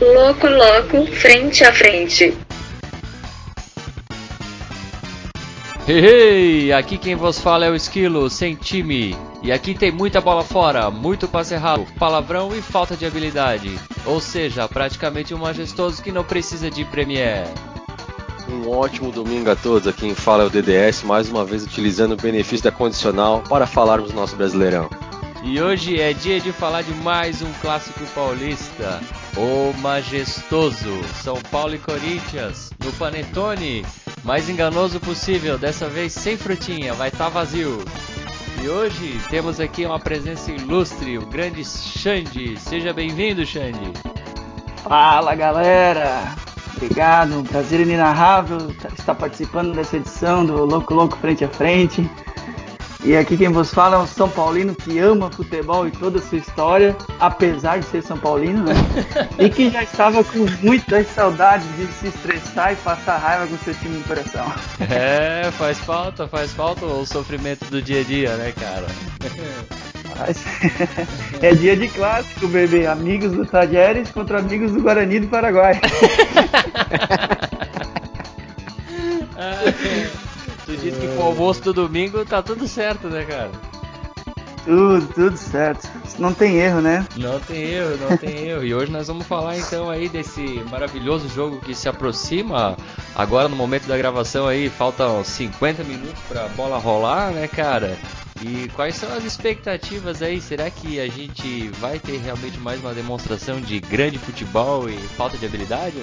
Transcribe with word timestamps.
Louco, 0.00 0.46
louco, 0.46 1.06
frente 1.12 1.64
a 1.64 1.72
frente. 1.72 2.36
Hey, 5.86 6.04
hey, 6.04 6.72
aqui 6.72 6.98
quem 6.98 7.14
vos 7.14 7.40
fala 7.40 7.64
é 7.64 7.70
o 7.70 7.74
Esquilo, 7.74 8.28
sem 8.28 8.54
time. 8.54 9.16
E 9.42 9.50
aqui 9.50 9.74
tem 9.74 9.90
muita 9.90 10.20
bola 10.20 10.44
fora, 10.44 10.90
muito 10.90 11.26
passe 11.26 11.54
errado, 11.54 11.86
palavrão 11.98 12.54
e 12.54 12.60
falta 12.60 12.94
de 12.94 13.06
habilidade. 13.06 13.78
Ou 14.04 14.20
seja, 14.20 14.68
praticamente 14.68 15.32
um 15.34 15.38
majestoso 15.38 16.02
que 16.02 16.12
não 16.12 16.24
precisa 16.24 16.70
de 16.70 16.84
Premiere. 16.84 17.48
Um 18.50 18.70
ótimo 18.70 19.10
domingo 19.10 19.50
a 19.50 19.56
todos. 19.56 19.88
Aqui 19.88 20.00
quem 20.00 20.14
fala 20.14 20.42
é 20.42 20.46
o 20.46 20.50
DDS, 20.50 21.02
mais 21.04 21.30
uma 21.30 21.44
vez 21.44 21.64
utilizando 21.64 22.12
o 22.12 22.16
benefício 22.16 22.64
da 22.64 22.72
condicional 22.72 23.42
para 23.48 23.66
falarmos 23.66 24.10
do 24.10 24.16
nosso 24.16 24.36
Brasileirão. 24.36 24.90
E 25.42 25.60
hoje 25.60 26.00
é 26.00 26.12
dia 26.12 26.40
de 26.40 26.52
falar 26.52 26.82
de 26.82 26.92
mais 26.94 27.42
um 27.42 27.52
clássico 27.60 28.04
paulista, 28.14 29.00
o 29.38 29.72
majestoso 29.78 31.00
São 31.22 31.36
Paulo 31.50 31.76
e 31.76 31.78
Corinthians 31.78 32.72
no 32.84 32.92
Panetone, 32.94 33.86
mais 34.24 34.48
enganoso 34.48 34.98
possível, 34.98 35.56
dessa 35.56 35.88
vez 35.88 36.12
sem 36.12 36.36
frutinha, 36.36 36.92
vai 36.94 37.08
estar 37.08 37.24
tá 37.24 37.30
vazio. 37.30 37.78
E 38.60 38.68
hoje 38.68 39.20
temos 39.30 39.60
aqui 39.60 39.86
uma 39.86 40.00
presença 40.00 40.50
ilustre, 40.50 41.16
o 41.16 41.26
grande 41.26 41.64
Xande. 41.64 42.58
Seja 42.58 42.92
bem-vindo, 42.92 43.46
Xande. 43.46 43.92
Fala, 44.82 45.34
galera. 45.36 46.34
Obrigado, 46.76 47.38
um 47.38 47.44
prazer 47.44 47.80
inenarrável 47.80 48.58
estar 48.96 49.14
participando 49.14 49.74
dessa 49.74 49.96
edição 49.96 50.44
do 50.44 50.64
Louco 50.64 50.94
Louco 50.94 51.16
Frente 51.18 51.44
a 51.44 51.48
Frente. 51.48 52.08
E 53.04 53.16
aqui 53.16 53.36
quem 53.36 53.48
vos 53.48 53.72
fala 53.72 53.96
é 53.96 53.98
um 54.00 54.06
São 54.06 54.28
Paulino 54.28 54.74
que 54.74 54.98
ama 54.98 55.30
futebol 55.30 55.86
e 55.86 55.90
toda 55.90 56.18
a 56.18 56.22
sua 56.22 56.38
história, 56.38 56.96
apesar 57.20 57.78
de 57.78 57.86
ser 57.86 58.02
São 58.02 58.18
Paulino, 58.18 58.64
né? 58.64 58.74
e 59.38 59.48
que 59.48 59.70
já 59.70 59.82
estava 59.84 60.24
com 60.24 60.46
muitas 60.62 61.06
saudades 61.08 61.66
de 61.76 61.86
se 61.92 62.08
estressar 62.08 62.72
e 62.72 62.76
passar 62.76 63.18
raiva 63.18 63.46
com 63.46 63.56
seu 63.58 63.74
time 63.74 63.98
de 63.98 64.04
coração. 64.04 64.52
É, 64.80 65.48
faz 65.52 65.78
falta, 65.78 66.26
faz 66.26 66.52
falta 66.52 66.84
o 66.84 67.06
sofrimento 67.06 67.64
do 67.66 67.80
dia 67.80 68.00
a 68.00 68.04
dia, 68.04 68.36
né, 68.36 68.52
cara? 68.52 68.86
é 71.40 71.54
dia 71.54 71.76
de 71.76 71.88
clássico, 71.88 72.48
bebê. 72.48 72.86
Amigos 72.86 73.32
do 73.32 73.46
Tajeres 73.46 74.10
contra 74.10 74.40
amigos 74.40 74.72
do 74.72 74.82
Guarani 74.82 75.20
do 75.20 75.28
Paraguai. 75.28 75.80
Tu 80.68 80.76
disse 80.76 81.00
que 81.00 81.08
pro 81.08 81.22
almoço 81.22 81.62
do 81.62 81.72
domingo 81.72 82.26
tá 82.26 82.42
tudo 82.42 82.68
certo, 82.68 83.08
né, 83.08 83.24
cara? 83.24 83.50
Tudo, 84.66 85.06
tudo 85.14 85.34
certo. 85.38 85.88
Não 86.18 86.34
tem 86.34 86.56
erro, 86.56 86.82
né? 86.82 87.06
Não 87.16 87.40
tem 87.40 87.62
erro, 87.70 87.96
não 87.96 88.14
tem 88.18 88.36
erro. 88.52 88.62
E 88.62 88.74
hoje 88.74 88.92
nós 88.92 89.08
vamos 89.08 89.26
falar 89.26 89.56
então 89.56 89.88
aí 89.88 90.10
desse 90.10 90.62
maravilhoso 90.70 91.26
jogo 91.30 91.58
que 91.58 91.74
se 91.74 91.88
aproxima. 91.88 92.76
Agora 93.14 93.48
no 93.48 93.56
momento 93.56 93.86
da 93.86 93.96
gravação 93.96 94.46
aí, 94.46 94.68
faltam 94.68 95.24
50 95.24 95.82
minutos 95.84 96.20
pra 96.28 96.48
bola 96.48 96.76
rolar, 96.76 97.30
né, 97.30 97.48
cara? 97.48 97.96
E 98.42 98.68
quais 98.76 98.94
são 98.94 99.10
as 99.14 99.24
expectativas 99.24 100.20
aí? 100.20 100.38
Será 100.38 100.68
que 100.68 101.00
a 101.00 101.08
gente 101.08 101.70
vai 101.80 101.98
ter 101.98 102.18
realmente 102.18 102.58
mais 102.58 102.78
uma 102.78 102.92
demonstração 102.92 103.58
de 103.58 103.80
grande 103.80 104.18
futebol 104.18 104.86
e 104.86 104.98
falta 104.98 105.38
de 105.38 105.46
habilidade? 105.46 105.96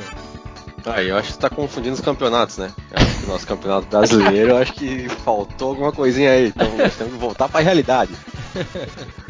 Ah, 0.85 1.01
eu 1.01 1.17
acho 1.17 1.29
que 1.29 1.33
você 1.33 1.39
tá 1.39 1.49
confundindo 1.49 1.95
os 1.95 2.01
campeonatos, 2.01 2.57
né? 2.57 2.71
Eu 2.91 3.01
acho 3.01 3.17
que 3.17 3.25
o 3.25 3.27
nosso 3.27 3.47
campeonato 3.47 3.87
brasileiro, 3.87 4.51
eu 4.51 4.57
acho 4.57 4.73
que 4.73 5.09
faltou 5.23 5.69
alguma 5.69 5.91
coisinha 5.91 6.29
aí. 6.29 6.47
Então 6.49 6.77
nós 6.77 6.95
temos 6.95 7.13
que 7.13 7.19
voltar 7.19 7.49
pra 7.49 7.59
realidade. 7.59 8.13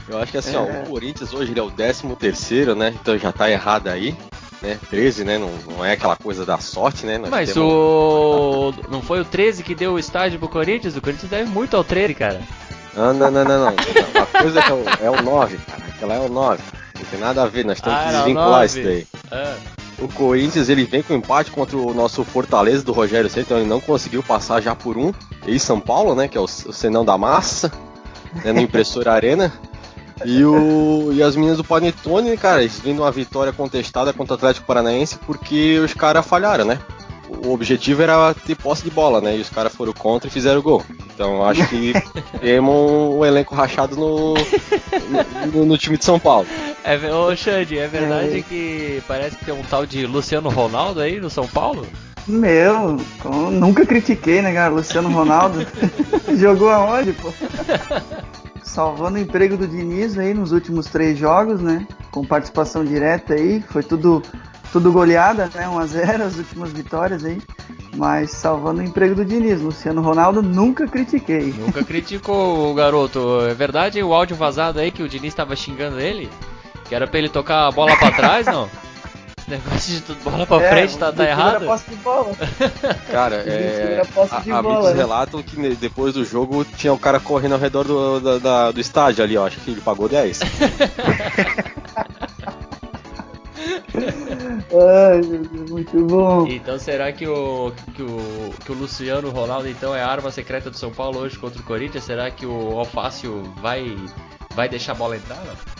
Eu 0.07 0.19
acho 0.19 0.31
que 0.31 0.37
assim, 0.37 0.55
é. 0.55 0.59
ó, 0.59 0.63
o 0.63 0.89
Corinthians 0.89 1.33
hoje 1.33 1.51
ele 1.51 1.59
é 1.59 1.63
o 1.63 1.71
13 1.71 2.15
terceiro, 2.15 2.75
né? 2.75 2.93
Então 3.01 3.17
já 3.17 3.31
tá 3.31 3.49
errado 3.49 3.87
aí. 3.87 4.15
Né? 4.61 4.77
13, 4.89 5.23
né? 5.23 5.37
Não, 5.37 5.49
não 5.67 5.83
é 5.83 5.93
aquela 5.93 6.15
coisa 6.15 6.45
da 6.45 6.59
sorte, 6.59 7.05
né? 7.05 7.17
Nós 7.17 7.29
Mas 7.29 7.53
temos... 7.53 7.71
o. 7.71 8.73
Não 8.89 9.01
foi 9.01 9.21
o 9.21 9.25
13 9.25 9.63
que 9.63 9.73
deu 9.73 9.93
o 9.93 9.99
estádio 9.99 10.37
pro 10.37 10.47
Corinthians? 10.47 10.95
O 10.95 11.01
Corinthians 11.01 11.29
deve 11.31 11.49
muito 11.49 11.75
ao 11.75 11.83
13, 11.83 12.13
cara. 12.13 12.41
Ah, 12.95 13.13
não, 13.13 13.31
não, 13.31 13.43
não, 13.43 13.65
não. 13.65 13.75
Uma 14.13 14.25
coisa 14.27 14.59
é, 14.59 14.73
o, 14.73 15.05
é 15.05 15.09
o 15.09 15.21
9, 15.23 15.57
cara. 15.57 15.83
Aquela 15.87 16.13
é 16.15 16.19
o 16.19 16.29
9. 16.29 16.63
Não 16.99 17.05
tem 17.05 17.19
nada 17.19 17.43
a 17.43 17.47
ver, 17.47 17.65
nós 17.65 17.81
temos 17.81 17.99
ah, 17.99 18.03
que 18.03 18.13
desvincular 18.13 18.65
isso 18.65 18.83
daí. 18.83 19.07
Ah 19.31 19.55
o 19.99 20.07
Corinthians 20.07 20.69
ele 20.69 20.83
vem 20.83 21.01
com 21.01 21.13
empate 21.13 21.51
contra 21.51 21.77
o 21.77 21.93
nosso 21.93 22.23
Fortaleza 22.23 22.83
do 22.83 22.91
Rogério 22.91 23.29
Ceni, 23.29 23.45
então 23.45 23.57
ele 23.57 23.69
não 23.69 23.79
conseguiu 23.79 24.21
passar 24.21 24.61
já 24.61 24.75
por 24.75 24.97
um. 24.97 25.13
E 25.47 25.59
São 25.59 25.79
Paulo, 25.79 26.15
né, 26.15 26.27
que 26.27 26.37
é 26.37 26.41
o, 26.41 26.47
Senão 26.47 27.05
da 27.05 27.17
Massa, 27.17 27.71
né, 28.43 28.51
no 28.51 28.59
Impressora 28.59 29.13
Arena. 29.13 29.53
E, 30.23 30.43
o, 30.45 31.11
e 31.11 31.21
as 31.21 31.35
meninas 31.35 31.57
do 31.57 31.63
Panetone, 31.63 32.37
cara, 32.37 32.61
eles 32.61 32.79
vêm 32.79 32.97
uma 32.97 33.11
vitória 33.11 33.51
contestada 33.51 34.13
contra 34.13 34.33
o 34.33 34.37
Atlético 34.37 34.65
Paranaense 34.65 35.17
porque 35.25 35.77
os 35.79 35.93
caras 35.93 36.25
falharam, 36.25 36.63
né? 36.63 36.79
O 37.43 37.51
objetivo 37.51 38.01
era 38.03 38.33
ter 38.33 38.55
posse 38.55 38.83
de 38.83 38.91
bola, 38.91 39.19
né? 39.19 39.35
E 39.35 39.41
os 39.41 39.49
caras 39.49 39.73
foram 39.73 39.91
contra 39.91 40.27
e 40.27 40.31
fizeram 40.31 40.61
gol. 40.61 40.83
Então 41.13 41.43
acho 41.45 41.67
que 41.67 41.93
temos 42.39 43.15
um 43.15 43.25
elenco 43.25 43.55
rachado 43.55 43.95
no, 43.95 44.35
no, 45.51 45.65
no 45.65 45.77
time 45.77 45.97
de 45.97 46.05
São 46.05 46.19
Paulo. 46.19 46.47
É, 46.85 47.11
ô 47.11 47.35
Xande, 47.35 47.79
é 47.79 47.87
verdade 47.87 48.37
é. 48.37 48.41
que 48.43 49.01
parece 49.07 49.35
que 49.35 49.45
tem 49.45 49.55
um 49.55 49.63
tal 49.63 49.87
de 49.87 50.05
Luciano 50.05 50.49
Ronaldo 50.49 50.99
aí 50.99 51.19
no 51.19 51.31
São 51.31 51.47
Paulo? 51.47 51.83
Meu, 52.27 52.97
nunca 53.51 53.83
critiquei, 53.87 54.39
né, 54.39 54.53
cara? 54.53 54.71
Luciano 54.71 55.09
Ronaldo 55.09 55.65
jogou 56.37 56.69
aonde, 56.69 57.11
pô? 57.13 57.33
Salvando 58.61 59.17
o 59.17 59.21
emprego 59.21 59.57
do 59.57 59.67
Diniz 59.67 60.15
aí 60.15 60.35
nos 60.35 60.51
últimos 60.51 60.85
três 60.85 61.17
jogos, 61.17 61.59
né? 61.59 61.87
Com 62.11 62.23
participação 62.23 62.85
direta 62.85 63.33
aí, 63.33 63.63
foi 63.69 63.81
tudo, 63.81 64.21
tudo 64.71 64.91
goleada, 64.91 65.49
né? 65.55 65.67
1x0 65.67 66.21
as 66.21 66.37
últimas 66.37 66.71
vitórias 66.71 67.25
aí. 67.25 67.41
Mas 67.95 68.29
salvando 68.29 68.81
o 68.81 68.83
emprego 68.83 69.15
do 69.15 69.25
Diniz. 69.25 69.59
Luciano 69.59 70.01
Ronaldo 70.01 70.43
nunca 70.43 70.87
critiquei. 70.87 71.51
Nunca 71.57 71.83
criticou 71.83 72.69
o 72.69 72.75
garoto. 72.75 73.41
É 73.49 73.55
verdade 73.55 74.03
o 74.03 74.13
áudio 74.13 74.35
vazado 74.35 74.79
aí 74.79 74.91
que 74.91 75.01
o 75.01 75.09
Diniz 75.09 75.29
estava 75.29 75.55
xingando 75.55 75.99
ele? 75.99 76.29
Que 76.87 76.95
era 76.95 77.07
pra 77.07 77.19
ele 77.19 77.29
tocar 77.29 77.67
a 77.67 77.71
bola 77.71 77.95
pra 77.97 78.11
trás, 78.11 78.45
não? 78.45 78.69
Esse 79.37 79.51
negócio 79.51 79.93
de 79.93 80.01
tudo 80.01 80.23
bola 80.23 80.45
pra 80.45 80.63
é, 80.63 80.69
frente 80.69 80.97
tá, 80.97 81.11
tá 81.11 81.23
errado? 81.23 81.65
Posse 81.65 81.89
de 81.89 81.95
bola. 81.97 82.31
Cara, 83.11 83.35
é, 83.35 84.01
a, 84.31 84.57
amigos 84.57 84.85
né? 84.85 84.93
relatam 84.93 85.43
que 85.43 85.75
depois 85.75 86.15
do 86.15 86.25
jogo 86.25 86.65
tinha 86.65 86.91
o 86.91 86.95
um 86.95 86.99
cara 86.99 87.19
correndo 87.19 87.53
ao 87.53 87.59
redor 87.59 87.83
do, 87.83 88.19
do, 88.19 88.39
da, 88.39 88.71
do 88.71 88.79
estádio 88.79 89.23
ali, 89.23 89.37
ó. 89.37 89.45
Acho 89.45 89.59
que 89.59 89.71
ele 89.71 89.81
pagou 89.81 90.09
10. 90.09 90.39
Ai, 94.73 95.21
meu 95.21 95.43
Deus, 95.43 95.69
muito 95.69 96.05
bom. 96.05 96.47
Então 96.47 96.79
será 96.79 97.11
que 97.11 97.27
o, 97.27 97.71
que 97.95 98.01
o, 98.01 98.53
que 98.65 98.71
o 98.71 98.75
Luciano 98.75 99.29
Ronaldo 99.29 99.69
então 99.69 99.95
é 99.95 100.01
a 100.01 100.07
arma 100.07 100.31
secreta 100.31 100.71
do 100.71 100.77
São 100.77 100.91
Paulo 100.91 101.19
hoje 101.19 101.37
contra 101.37 101.59
o 101.59 101.63
Corinthians? 101.63 102.03
Será 102.03 102.31
que 102.31 102.45
o 102.45 102.79
Alfácio 102.79 103.43
vai, 103.61 103.95
vai 104.55 104.67
deixar 104.67 104.93
a 104.93 104.95
bola 104.95 105.15
entrar? 105.15 105.37
Não? 105.37 105.74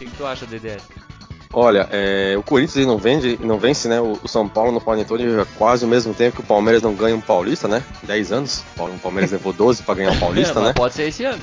Que, 0.00 0.10
que 0.10 0.16
tu 0.16 0.26
acha, 0.26 0.46
Dedé? 0.46 0.78
Olha, 1.52 1.88
é, 1.90 2.36
o 2.38 2.42
Corinthians 2.42 2.86
não, 2.86 2.96
vende, 2.96 3.38
não 3.42 3.58
vence 3.58 3.88
né, 3.88 4.00
o, 4.00 4.18
o 4.22 4.28
São 4.28 4.48
Paulo 4.48 4.70
no 4.70 4.80
Panetone 4.80 5.24
quase 5.58 5.84
ao 5.84 5.90
mesmo 5.90 6.14
tempo 6.14 6.36
que 6.36 6.42
o 6.42 6.46
Palmeiras 6.46 6.80
não 6.82 6.94
ganha 6.94 7.16
um 7.16 7.20
Paulista, 7.20 7.66
né? 7.66 7.82
10 8.04 8.32
anos. 8.32 8.64
O 8.78 8.98
Palmeiras 8.98 9.32
levou 9.32 9.52
12 9.52 9.82
para 9.82 9.96
ganhar 9.96 10.12
um 10.12 10.18
Paulista, 10.20 10.60
né? 10.60 10.72
Pode 10.72 10.94
ser 10.94 11.08
esse 11.08 11.24
ano. 11.24 11.42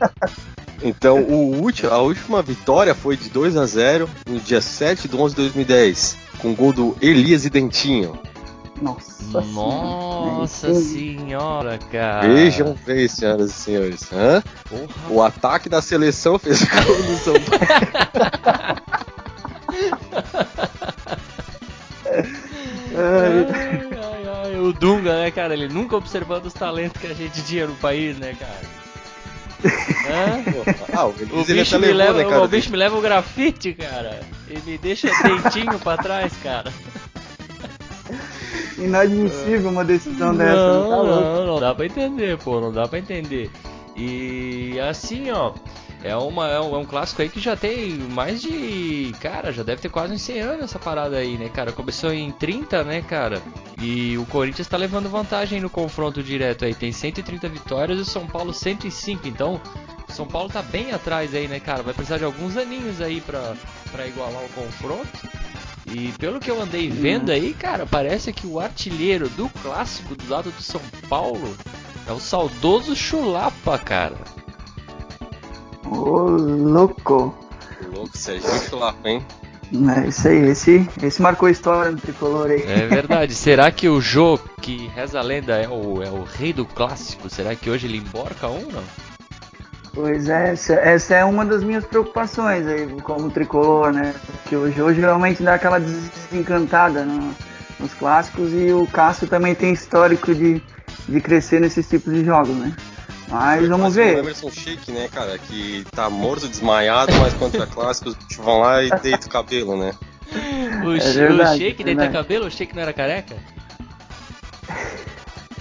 Então, 0.84 1.20
o 1.20 1.62
último, 1.62 1.92
a 1.92 1.98
última 1.98 2.42
vitória 2.42 2.92
foi 2.92 3.16
de 3.16 3.30
2 3.30 3.56
a 3.56 3.64
0 3.64 4.10
no 4.28 4.40
dia 4.40 4.60
7 4.60 5.06
de 5.06 5.14
11 5.14 5.36
de 5.36 5.42
2010, 5.42 6.16
com 6.40 6.52
gol 6.56 6.72
do 6.72 6.96
Elias 7.00 7.44
e 7.44 7.50
Dentinho. 7.50 8.18
Nossa, 8.82 9.40
Nossa 9.40 10.74
senhora, 10.74 11.78
cara. 11.90 12.26
Vejam 12.26 12.76
bem, 12.84 13.06
senhoras 13.06 13.50
e 13.50 13.54
senhores. 13.54 14.12
Hã? 14.12 14.42
O 15.08 15.22
ataque 15.22 15.68
da 15.68 15.80
seleção 15.80 16.36
fez 16.36 16.64
gol 16.64 16.98
no 17.04 17.16
São 17.18 17.34
Paulo. 17.34 17.60
ai, 22.96 23.88
ai, 23.92 24.28
ai, 24.44 24.58
o 24.58 24.72
Dunga, 24.72 25.14
né, 25.22 25.30
cara? 25.30 25.54
Ele 25.54 25.68
nunca 25.68 25.96
observando 25.96 26.46
os 26.46 26.54
talentos 26.54 27.00
que 27.00 27.06
a 27.06 27.14
gente 27.14 27.40
tinha 27.44 27.68
no 27.68 27.74
país, 27.76 28.18
né, 28.18 28.34
cara? 28.38 28.82
Ah, 30.92 31.06
o, 31.06 31.10
o, 31.40 31.44
bicho 31.44 31.78
me 31.78 31.92
leva, 31.92 32.18
né, 32.18 32.36
o 32.36 32.48
bicho 32.48 32.68
me 32.68 32.76
leva 32.76 32.98
o 32.98 33.00
grafite, 33.00 33.72
cara. 33.74 34.20
E 34.48 34.58
me 34.68 34.76
deixa 34.76 35.08
dentinho 35.22 35.78
pra 35.78 35.96
trás, 35.96 36.32
cara. 36.42 36.72
Inadmissível 38.84 39.70
uma 39.70 39.84
decisão 39.84 40.32
não, 40.32 40.38
dessa. 40.38 40.54
Não, 40.54 40.90
tá 40.90 40.96
não, 40.96 41.46
não 41.46 41.60
dá 41.60 41.74
pra 41.74 41.86
entender, 41.86 42.38
pô, 42.38 42.60
não 42.60 42.72
dá 42.72 42.86
pra 42.88 42.98
entender. 42.98 43.50
E 43.96 44.78
assim, 44.80 45.30
ó, 45.30 45.52
é, 46.02 46.16
uma, 46.16 46.48
é, 46.48 46.60
um, 46.60 46.74
é 46.74 46.78
um 46.78 46.84
clássico 46.84 47.22
aí 47.22 47.28
que 47.28 47.38
já 47.38 47.56
tem 47.56 47.94
mais 47.94 48.42
de. 48.42 49.14
Cara, 49.20 49.52
já 49.52 49.62
deve 49.62 49.80
ter 49.80 49.88
quase 49.88 50.12
uns 50.12 50.22
100 50.22 50.40
anos 50.40 50.64
essa 50.64 50.78
parada 50.78 51.16
aí, 51.16 51.38
né, 51.38 51.48
cara? 51.48 51.70
Começou 51.70 52.12
em 52.12 52.32
30, 52.32 52.82
né, 52.82 53.02
cara? 53.02 53.40
E 53.80 54.18
o 54.18 54.26
Corinthians 54.26 54.66
tá 54.66 54.76
levando 54.76 55.08
vantagem 55.08 55.60
no 55.60 55.70
confronto 55.70 56.22
direto 56.22 56.64
aí. 56.64 56.74
Tem 56.74 56.90
130 56.90 57.48
vitórias 57.48 57.98
e 57.98 58.02
o 58.02 58.04
São 58.04 58.26
Paulo 58.26 58.52
105. 58.52 59.28
Então, 59.28 59.60
o 60.08 60.12
São 60.12 60.26
Paulo 60.26 60.48
tá 60.48 60.60
bem 60.60 60.92
atrás 60.92 61.34
aí, 61.34 61.46
né, 61.46 61.60
cara? 61.60 61.82
Vai 61.84 61.94
precisar 61.94 62.18
de 62.18 62.24
alguns 62.24 62.56
aninhos 62.56 63.00
aí 63.00 63.20
pra, 63.20 63.54
pra 63.92 64.06
igualar 64.06 64.42
o 64.42 64.48
confronto. 64.48 65.28
E 65.86 66.12
pelo 66.18 66.38
que 66.38 66.50
eu 66.50 66.60
andei 66.60 66.88
vendo 66.88 67.30
aí, 67.30 67.52
cara, 67.52 67.86
parece 67.86 68.32
que 68.32 68.46
o 68.46 68.60
artilheiro 68.60 69.28
do 69.30 69.48
clássico 69.62 70.14
do 70.14 70.28
lado 70.30 70.50
do 70.50 70.62
São 70.62 70.80
Paulo 71.08 71.56
é 72.06 72.12
o 72.12 72.20
saudoso 72.20 72.94
Chulapa, 72.94 73.78
cara. 73.78 74.16
Ô, 75.84 76.20
louco. 76.30 77.34
Louco, 77.94 78.16
Serginho 78.16 78.62
Chulapa, 78.68 79.08
hein? 79.08 79.24
É 79.96 80.06
isso 80.06 80.28
aí, 80.28 80.50
esse, 80.50 80.88
esse 81.02 81.22
marcou 81.22 81.48
história 81.48 81.90
no 81.90 81.96
tricolor 81.96 82.50
aí. 82.50 82.62
É 82.62 82.86
verdade. 82.88 83.34
Será 83.34 83.70
que 83.70 83.88
o 83.88 84.00
Jô, 84.00 84.38
que 84.60 84.86
reza 84.88 85.18
a 85.18 85.22
lenda, 85.22 85.56
é 85.56 85.66
o, 85.66 86.02
é 86.02 86.10
o 86.10 86.24
rei 86.24 86.52
do 86.52 86.66
clássico? 86.66 87.30
Será 87.30 87.54
que 87.56 87.70
hoje 87.70 87.86
ele 87.86 87.96
emborca 87.96 88.48
um 88.48 88.70
não? 88.70 89.11
Pois 89.94 90.28
é, 90.28 90.52
essa, 90.52 90.72
essa 90.74 91.14
é 91.14 91.24
uma 91.24 91.44
das 91.44 91.62
minhas 91.62 91.84
preocupações 91.84 92.66
aí, 92.66 92.88
como 93.02 93.30
tricolor, 93.30 93.92
né? 93.92 94.14
Porque 94.42 94.56
o 94.56 94.72
Jô 94.72 94.92
geralmente 94.92 95.42
dá 95.42 95.54
aquela 95.54 95.78
desencantada 95.78 97.04
no, 97.04 97.34
nos 97.78 97.92
clássicos 97.94 98.52
e 98.54 98.72
o 98.72 98.86
Cássio 98.86 99.26
também 99.26 99.54
tem 99.54 99.72
histórico 99.72 100.34
de, 100.34 100.62
de 101.06 101.20
crescer 101.20 101.60
nesses 101.60 101.86
tipos 101.86 102.12
de 102.14 102.24
jogos, 102.24 102.56
né? 102.56 102.74
Mas 103.28 103.68
vamos 103.68 103.94
ver. 103.94 104.16
O 104.16 104.18
Emerson 104.20 104.50
Shake, 104.50 104.92
né, 104.92 105.08
cara, 105.12 105.38
que 105.38 105.84
tá 105.90 106.08
morto, 106.08 106.48
desmaiado, 106.48 107.12
mas 107.14 107.34
contra 107.34 107.66
clássicos 107.66 108.16
vão 108.38 108.60
lá 108.60 108.82
e 108.82 108.90
deita 109.00 109.26
o 109.26 109.30
cabelo, 109.30 109.76
né? 109.76 109.92
O, 110.84 110.94
é 110.94 110.98
verdade, 110.98 111.56
o 111.56 111.58
Shake 111.58 111.84
deita 111.84 112.08
cabelo? 112.08 112.46
O 112.46 112.50
Shake 112.50 112.74
não 112.74 112.82
era 112.82 112.94
careca? 112.94 113.36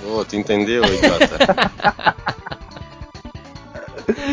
Ô, 0.06 0.19
oh, 0.19 0.25
tu 0.25 0.38
entendeu, 0.38 0.83
idiota? 0.86 2.16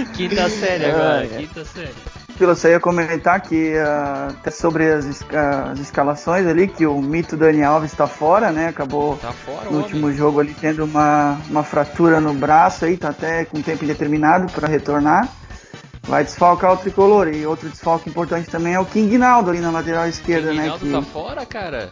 quinta 0.07 0.49
série 0.49 0.85
agora, 0.87 1.25
é, 1.25 1.29
quinta 1.29 1.65
série. 1.65 1.95
Eu 2.41 2.55
só 2.55 2.69
ia 2.69 2.79
comentar 2.79 3.41
que 3.41 3.75
uh, 3.75 4.53
sobre 4.53 4.93
as, 4.93 5.05
as, 5.07 5.79
escalações 5.81 6.47
ali, 6.47 6.69
que 6.69 6.87
o 6.87 7.01
mito 7.03 7.37
Dani 7.37 7.65
Alves 7.65 7.91
está 7.91 8.07
fora, 8.07 8.53
né? 8.53 8.69
Acabou 8.69 9.17
tá 9.17 9.33
fora, 9.33 9.69
no 9.69 9.79
último 9.79 10.13
jogo 10.13 10.39
ali 10.39 10.55
tendo 10.55 10.85
uma, 10.85 11.37
uma 11.51 11.65
fratura 11.65 12.21
no 12.21 12.33
braço 12.33 12.85
aí, 12.85 12.97
tá 12.97 13.09
até 13.09 13.45
com 13.45 13.61
tempo 13.61 13.85
indeterminado 13.85 14.53
para 14.53 14.69
retornar. 14.69 15.29
Vai 16.03 16.23
desfalcar 16.23 16.73
o 16.75 16.77
tricolor. 16.77 17.27
E 17.29 17.45
outro 17.45 17.69
desfalque 17.69 18.09
importante 18.09 18.49
também 18.49 18.75
é 18.75 18.81
o 18.81 18.85
King 18.85 19.19
Naldo 19.19 19.51
ali 19.51 19.59
na 19.59 19.73
lateral 19.73 20.07
esquerda, 20.07 20.51
King 20.51 20.61
né? 20.61 20.69
Naldo 20.69 20.87
que 20.87 20.93
tá 20.93 21.03
fora, 21.03 21.45
cara? 21.45 21.91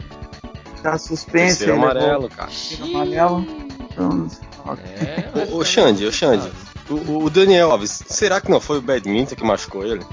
Tá 0.81 0.97
suspenso. 0.97 1.59
Terceiro 1.59 1.73
amarelo, 1.73 2.29
cara. 2.29 2.49
amarelo. 2.81 3.45
Então, 3.91 4.27
é, 5.01 5.51
ô, 5.51 5.57
ô 5.57 5.65
Xande, 5.65 6.05
ô 6.05 6.11
Xande. 6.11 6.49
O, 6.89 7.25
o 7.25 7.29
Daniel 7.29 7.71
Alves, 7.71 8.03
será 8.07 8.39
que 8.39 8.49
não 8.49 8.61
foi 8.61 8.77
o 8.77 8.81
badminton 8.81 9.35
que 9.35 9.43
machucou 9.43 9.85
ele? 9.85 10.05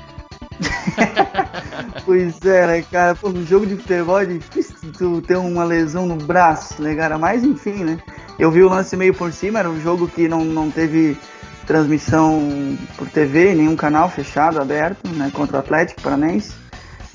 pois 2.04 2.40
é, 2.44 2.66
né, 2.66 2.84
cara? 2.90 3.14
Pô, 3.14 3.28
no 3.28 3.44
jogo 3.44 3.66
de 3.66 3.76
futebol 3.76 4.20
é 4.20 4.26
difícil 4.26 4.76
tu 4.96 5.22
ter 5.22 5.36
uma 5.36 5.64
lesão 5.64 6.06
no 6.06 6.16
braço, 6.16 6.82
né, 6.82 6.94
cara? 6.94 7.18
Mas 7.18 7.44
enfim, 7.44 7.84
né? 7.84 7.98
Eu 8.38 8.50
vi 8.50 8.62
o 8.62 8.68
lance 8.68 8.96
meio 8.96 9.14
por 9.14 9.32
cima, 9.32 9.60
era 9.60 9.70
um 9.70 9.80
jogo 9.80 10.08
que 10.08 10.28
não, 10.28 10.44
não 10.44 10.70
teve 10.70 11.16
transmissão 11.66 12.76
por 12.96 13.08
TV, 13.08 13.54
nenhum 13.54 13.76
canal 13.76 14.08
fechado, 14.08 14.60
aberto, 14.60 15.08
né? 15.08 15.30
Contra 15.32 15.56
o 15.56 15.60
Atlético 15.60 16.02
Paranense. 16.02 16.52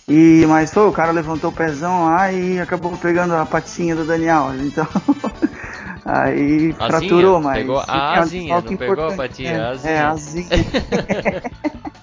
E, 0.07 0.43
mas 0.47 0.73
foi, 0.73 0.87
o 0.87 0.91
cara 0.91 1.11
levantou 1.11 1.51
o 1.51 1.53
pezão 1.53 2.05
lá 2.05 2.31
e 2.31 2.59
acabou 2.59 2.97
pegando 2.97 3.35
a 3.35 3.45
patinha 3.45 3.95
do 3.95 4.05
Daniel. 4.05 4.51
Então. 4.59 4.87
aí 6.11 6.73
fraturou, 6.73 7.41
mas. 7.41 7.57
Pegou 7.57 7.79
a 7.79 8.19
asinha, 8.19 8.61
não 8.61 8.77
pegou 8.77 9.07
a 9.07 9.15
patinha, 9.15 9.51
é, 9.51 9.61
asinha. 9.61 9.93
É, 9.93 10.01
asinha. 10.01 10.49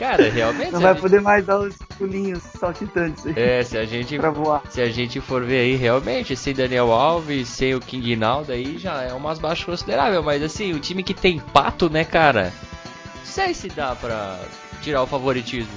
Cara, 0.00 0.30
realmente. 0.30 0.72
Não 0.72 0.80
vai 0.80 0.94
gente... 0.94 1.02
poder 1.02 1.20
mais 1.20 1.44
dar 1.44 1.58
os 1.58 1.76
pulinhos 1.98 2.42
saltitantes 2.58 3.26
aí. 3.26 3.34
É, 3.36 3.62
se 3.62 3.76
a 3.76 3.84
gente. 3.84 4.18
pra 4.18 4.30
voar. 4.30 4.62
Se 4.70 4.80
a 4.80 4.88
gente 4.88 5.20
for 5.20 5.44
ver 5.44 5.60
aí, 5.60 5.76
realmente, 5.76 6.34
sem 6.34 6.54
Daniel 6.54 6.90
Alves, 6.90 7.48
sem 7.48 7.74
o 7.74 7.80
King 7.80 8.16
Naldo 8.16 8.50
aí 8.50 8.78
já 8.78 9.02
é 9.02 9.12
umas 9.12 9.38
baixas 9.38 9.66
considerável. 9.66 10.22
Mas 10.22 10.42
assim, 10.42 10.72
o 10.72 10.80
time 10.80 11.02
que 11.02 11.12
tem 11.12 11.38
pato, 11.38 11.90
né, 11.90 12.02
cara? 12.02 12.50
Não 13.18 13.26
sei 13.26 13.52
se 13.52 13.68
dá 13.68 13.94
pra 13.94 14.38
tirar 14.80 15.02
o 15.02 15.06
favoritismo. 15.06 15.70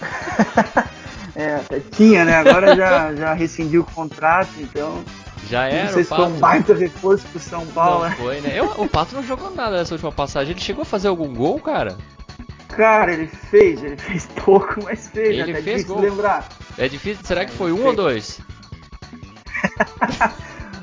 é, 1.34 1.60
tinha, 1.90 2.24
né? 2.24 2.36
Agora 2.36 2.76
já, 2.76 3.12
já 3.12 3.32
rescindiu 3.34 3.82
o 3.82 3.92
contrato, 3.92 4.52
então. 4.60 5.02
Já 5.48 5.66
era. 5.66 5.84
Não 5.84 5.92
sei 5.94 6.04
se 6.04 6.14
foi 6.14 6.26
um 6.26 6.38
baita 6.38 6.74
reforço 6.74 7.26
pro 7.28 7.40
São 7.40 7.66
Paulo. 7.66 8.02
Não 8.02 8.10
né? 8.10 8.16
foi, 8.16 8.40
né? 8.40 8.52
Eu, 8.54 8.66
o 8.76 8.88
Pato 8.88 9.14
não 9.14 9.22
jogou 9.22 9.50
nada 9.50 9.76
nessa 9.76 9.94
última 9.94 10.12
passagem. 10.12 10.52
Ele 10.52 10.60
chegou 10.60 10.82
a 10.82 10.84
fazer 10.84 11.08
algum 11.08 11.32
gol, 11.34 11.58
cara? 11.58 11.96
Cara, 12.68 13.12
ele 13.12 13.26
fez, 13.26 13.82
ele 13.82 13.96
fez 13.96 14.26
pouco, 14.44 14.82
mas 14.84 15.08
fez. 15.08 15.38
Ele 15.38 15.52
é 15.52 15.62
fez 15.62 15.84
gol. 15.84 16.00
lembrar. 16.00 16.48
É 16.76 16.88
difícil, 16.88 17.24
será 17.24 17.44
que 17.44 17.52
foi 17.52 17.72
um 17.72 17.86
ou 17.86 17.94
dois? 17.94 18.40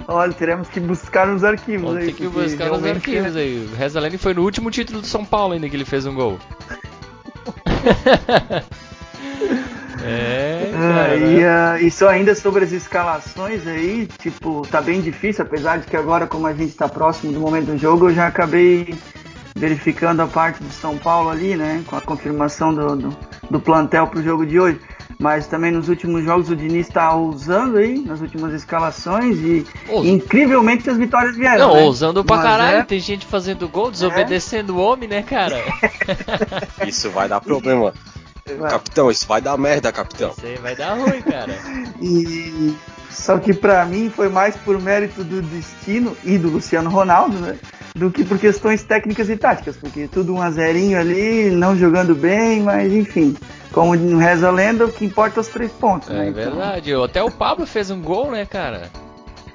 Olha, 0.08 0.34
teremos 0.34 0.68
que 0.68 0.80
buscar 0.80 1.26
nos 1.26 1.44
arquivos 1.44 1.88
Vamos 1.88 1.98
aí. 1.98 2.06
Tem 2.08 2.16
que 2.16 2.28
buscar 2.28 2.70
nos 2.70 2.86
arquivos 2.86 3.36
aí. 3.36 3.68
O 3.72 3.76
Rezalene 3.76 4.18
foi 4.18 4.34
no 4.34 4.44
último 4.44 4.70
título 4.70 5.02
do 5.02 5.08
São 5.08 5.26
Paulo 5.26 5.54
ainda 5.54 5.68
que 5.68 5.76
ele 5.76 5.86
fez 5.86 6.06
um 6.06 6.14
gol. 6.14 6.38
é, 10.75 10.94
cara. 10.94 11.16
e, 11.80 11.83
uh, 11.83 11.88
isso 11.88 12.07
ainda 12.07 12.36
sobre 12.36 12.63
as 12.63 12.72
escalações 12.72 13.66
aí, 13.68 14.07
tipo, 14.19 14.66
tá 14.69 14.81
bem 14.81 15.01
difícil, 15.01 15.44
apesar 15.44 15.77
de 15.77 15.88
que 15.88 15.95
agora, 15.95 16.27
como 16.27 16.48
a 16.48 16.54
gente 16.54 16.75
tá 16.75 16.88
próximo 16.88 17.31
do 17.31 17.39
momento 17.39 17.68
do 17.68 17.77
jogo, 17.77 18.10
eu 18.10 18.13
já 18.13 18.27
acabei 18.27 18.94
verificando 19.57 20.22
a 20.22 20.27
parte 20.27 20.62
do 20.62 20.69
São 20.69 20.98
Paulo 20.98 21.30
ali, 21.30 21.56
né? 21.56 21.81
Com 21.88 21.95
a 21.95 22.01
confirmação 22.01 22.74
do, 22.74 22.95
do, 22.95 23.18
do 23.50 23.60
plantel 23.60 24.07
para 24.07 24.19
o 24.19 24.24
jogo 24.24 24.45
de 24.45 24.60
hoje. 24.60 24.80
Mas 25.18 25.48
também 25.48 25.72
nos 25.72 25.88
últimos 25.88 26.25
jogos 26.25 26.50
o 26.50 26.56
Diniz 26.56 26.88
está 26.88 27.13
ousando 27.13 27.77
aí, 27.77 28.00
nas 28.00 28.19
últimas 28.19 28.54
escalações, 28.54 29.38
e 29.38 29.66
Ousa. 29.88 30.10
incrivelmente 30.10 30.89
as 30.89 30.98
vitórias 30.98 31.38
vieram. 31.38 31.69
Não, 31.69 31.75
né? 31.75 31.83
ousando 31.83 32.24
pra 32.24 32.42
caralho, 32.42 32.77
é... 32.80 32.83
tem 32.83 33.00
gente 33.00 33.25
fazendo 33.25 33.68
gol, 33.69 33.89
desobedecendo 33.89 34.74
é. 34.74 34.75
o 34.75 34.80
homem, 34.80 35.07
né, 35.07 35.24
cara? 35.24 35.57
isso 36.86 37.10
vai 37.12 37.30
dar 37.30 37.39
problema. 37.39 37.94
Vai. 38.54 38.70
Capitão, 38.70 39.10
isso 39.10 39.26
vai 39.28 39.42
dar 39.42 39.58
merda, 39.58 39.92
capitão. 39.92 40.30
Isso 40.30 40.46
aí 40.46 40.56
vai 40.58 40.76
dar 40.76 40.94
ruim, 40.94 41.22
cara. 41.22 41.58
e 42.00 42.76
só 43.10 43.40
que 43.40 43.54
para 43.54 43.84
mim 43.86 44.10
foi 44.10 44.30
mais 44.30 44.56
por 44.56 44.80
mérito 44.80 45.24
do 45.24 45.42
destino 45.42 46.16
e 46.24 46.38
do 46.38 46.50
Luciano 46.50 46.90
Ronaldo, 46.90 47.40
né? 47.40 47.58
do 47.96 48.12
que 48.12 48.26
por 48.26 48.38
questões 48.38 48.84
técnicas 48.84 49.30
e 49.30 49.38
táticas, 49.38 49.78
porque 49.78 50.08
tudo 50.08 50.36
um 50.36 50.42
a 50.42 50.52
zerinho 50.52 51.00
ali, 51.00 51.50
não 51.50 51.78
jogando 51.78 52.14
bem, 52.14 52.62
mas 52.62 52.92
enfim, 52.92 53.36
como 53.72 53.94
reza 54.18 54.50
a 54.50 54.52
lenda, 54.52 54.86
o 54.86 54.92
que 54.92 55.06
importa 55.06 55.40
é 55.40 55.42
os 55.42 55.48
três 55.48 55.72
pontos. 55.72 56.10
É 56.10 56.14
né? 56.14 56.30
então, 56.30 56.44
verdade, 56.44 56.94
até 56.94 57.24
o 57.24 57.32
Pablo 57.32 57.66
fez 57.66 57.90
um 57.90 58.02
gol, 58.02 58.30
né, 58.32 58.46
cara? 58.46 58.92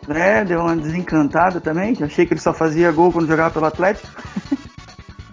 É, 0.08 0.42
deu 0.42 0.60
uma 0.60 0.74
desencantada 0.74 1.60
também, 1.60 1.94
que 1.94 2.02
achei 2.02 2.24
que 2.24 2.32
ele 2.32 2.40
só 2.40 2.54
fazia 2.54 2.90
gol 2.90 3.12
quando 3.12 3.28
jogava 3.28 3.50
pelo 3.50 3.66
Atlético. 3.66 4.08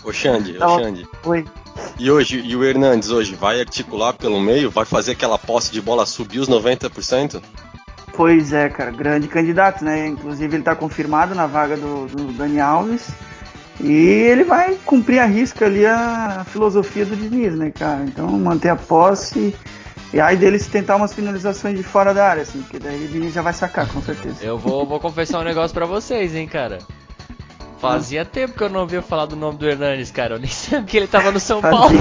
Ô 0.03 0.11
Xande, 0.11 0.57
ô 0.61 0.79
Xande. 0.79 1.07
Oi. 1.25 1.45
E 1.99 2.11
hoje, 2.11 2.39
e 2.45 2.55
o 2.55 2.63
Hernandes 2.63 3.09
hoje 3.09 3.33
vai 3.33 3.59
articular 3.59 4.13
pelo 4.13 4.39
meio, 4.39 4.69
vai 4.69 4.85
fazer 4.85 5.13
aquela 5.13 5.37
posse 5.37 5.71
de 5.71 5.81
bola 5.81 6.05
subir 6.05 6.39
os 6.39 6.47
90%? 6.47 7.41
Pois 8.13 8.53
é, 8.53 8.69
cara, 8.69 8.91
grande 8.91 9.27
candidato, 9.27 9.83
né? 9.83 10.07
Inclusive 10.07 10.55
ele 10.55 10.61
está 10.61 10.75
confirmado 10.75 11.33
na 11.33 11.47
vaga 11.47 11.75
do, 11.75 12.05
do 12.07 12.33
Dani 12.33 12.59
Alves. 12.59 13.09
E 13.79 13.91
ele 13.91 14.43
vai 14.43 14.75
cumprir 14.85 15.19
a 15.19 15.25
risca 15.25 15.65
ali 15.65 15.85
a 15.85 16.43
filosofia 16.51 17.05
do 17.05 17.15
Diniz, 17.15 17.55
né, 17.55 17.71
cara? 17.71 18.03
Então 18.03 18.27
manter 18.27 18.69
a 18.69 18.75
posse. 18.75 19.55
E 20.13 20.19
aí 20.19 20.37
deles 20.37 20.67
tentar 20.67 20.95
umas 20.95 21.13
finalizações 21.13 21.77
de 21.77 21.83
fora 21.83 22.13
da 22.13 22.27
área, 22.27 22.43
assim, 22.43 22.61
porque 22.61 22.79
daí 22.79 23.05
o 23.05 23.07
Diniz 23.07 23.33
já 23.33 23.41
vai 23.41 23.53
sacar, 23.53 23.87
com 23.87 24.01
certeza. 24.01 24.43
Eu 24.43 24.57
vou, 24.57 24.85
vou 24.85 24.99
confessar 24.99 25.39
um 25.39 25.43
negócio 25.43 25.73
para 25.73 25.85
vocês, 25.85 26.33
hein, 26.33 26.47
cara. 26.47 26.79
Fazia 27.79 28.25
tempo 28.25 28.57
que 28.57 28.63
eu 28.63 28.69
não 28.69 28.81
ouvia 28.81 29.01
falar 29.01 29.25
do 29.27 29.35
nome 29.35 29.57
do 29.57 29.67
Hernanes, 29.67 30.11
cara. 30.11 30.35
Eu 30.35 30.39
nem 30.39 30.49
sabia 30.51 30.83
que 30.83 30.97
ele 30.97 31.07
tava 31.07 31.31
no 31.31 31.39
São 31.39 31.61
Paulo. 31.61 31.95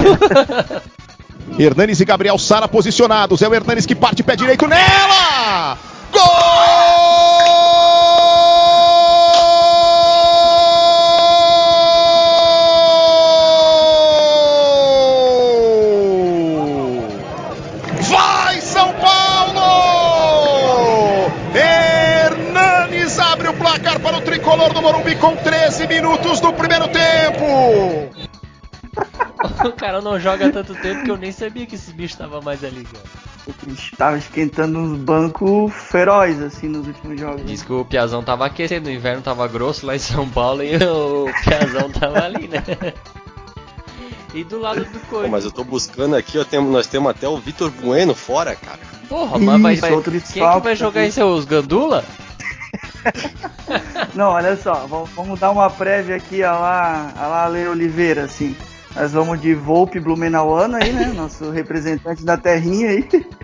Hernanes 1.57 1.99
e 1.99 2.05
Gabriel 2.05 2.37
Sara 2.37 2.67
posicionados. 2.67 3.41
É 3.41 3.47
o 3.47 3.53
Hernanes 3.53 3.85
que 3.85 3.95
parte 3.95 4.23
pé 4.23 4.35
direito 4.35 4.67
nela! 4.67 5.77
Gol! 6.11 6.86
13 25.87 26.01
minutos 26.01 26.39
do 26.41 26.53
primeiro 26.53 26.87
tempo. 26.89 28.09
o 29.65 29.71
cara 29.71 30.01
não 30.01 30.19
joga 30.19 30.51
tanto 30.51 30.75
tempo 30.75 31.03
que 31.03 31.11
eu 31.11 31.17
nem 31.17 31.31
sabia 31.31 31.65
que 31.65 31.75
esse 31.75 31.91
bicho 31.93 32.17
tava 32.17 32.41
mais 32.41 32.63
ali, 32.63 32.83
cara. 32.83 33.05
O 33.47 33.65
bicho 33.65 33.95
tava 33.95 34.17
esquentando 34.17 34.77
uns 34.77 34.97
bancos 34.97 35.73
feroz, 35.73 36.41
assim, 36.41 36.67
nos 36.67 36.85
últimos 36.85 37.19
jogos. 37.19 37.45
Diz 37.45 37.63
que 37.63 37.71
o 37.71 37.85
Piazão 37.85 38.21
tava 38.21 38.45
aquecendo, 38.45 38.89
o 38.89 38.91
inverno 38.91 39.21
tava 39.21 39.47
grosso 39.47 39.85
lá 39.85 39.95
em 39.95 39.99
São 39.99 40.27
Paulo 40.27 40.61
e 40.61 40.75
o 40.83 41.27
Piazão 41.43 41.89
tava 41.89 42.25
ali, 42.25 42.47
né? 42.47 42.63
E 44.33 44.43
do 44.43 44.59
lado 44.59 44.83
do 44.83 44.99
Corinthians. 45.07 45.31
Mas 45.31 45.45
eu 45.45 45.51
tô 45.51 45.63
buscando 45.63 46.15
aqui, 46.15 46.37
ó, 46.37 46.61
nós 46.61 46.87
temos 46.87 47.09
até 47.09 47.27
o 47.27 47.37
Vitor 47.37 47.71
Bueno 47.71 48.13
fora, 48.13 48.55
cara. 48.55 48.79
Porra, 49.07 49.39
mas 49.39 49.61
vai, 49.61 49.75
vai, 49.77 50.03
quem 50.33 50.43
é 50.43 50.53
que 50.53 50.59
vai 50.59 50.75
jogar 50.75 51.05
em 51.05 51.11
seus 51.11 51.45
gandula? 51.45 52.03
Não, 54.15 54.29
olha 54.29 54.55
só, 54.55 54.87
vamos 55.15 55.39
dar 55.39 55.51
uma 55.51 55.69
prévia 55.69 56.15
aqui 56.15 56.43
a 56.43 56.51
lá, 56.53 57.13
a 57.15 57.27
lá 57.27 57.45
Ale 57.45 57.67
Oliveira, 57.67 58.23
assim. 58.23 58.55
Nós 58.95 59.13
vamos 59.13 59.39
de 59.39 59.53
Volpe 59.53 59.99
Blumenauano 59.99 60.77
aí, 60.77 60.91
né? 60.91 61.13
Nosso 61.15 61.51
representante 61.51 62.25
da 62.25 62.37
terrinha 62.37 62.89
aí. 62.89 63.07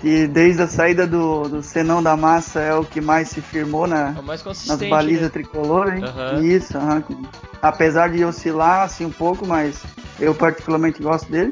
Que 0.00 0.26
desde 0.26 0.60
a 0.60 0.66
saída 0.66 1.06
do, 1.06 1.48
do 1.48 1.62
Senão 1.62 2.02
da 2.02 2.14
Massa 2.14 2.60
é 2.60 2.74
o 2.74 2.84
que 2.84 3.00
mais 3.00 3.30
se 3.30 3.40
firmou 3.40 3.86
na, 3.86 4.10
é 4.10 4.68
nas 4.68 4.90
balizas 4.90 5.22
né? 5.22 5.28
tricolor, 5.30 5.94
hein? 5.94 6.04
Uhum. 6.04 6.42
Isso, 6.42 6.76
uhum. 6.76 7.22
apesar 7.62 8.10
de 8.10 8.22
oscilar 8.22 8.82
assim 8.82 9.06
um 9.06 9.10
pouco, 9.10 9.46
mas 9.46 9.82
eu 10.20 10.34
particularmente 10.34 11.02
gosto 11.02 11.32
dele. 11.32 11.50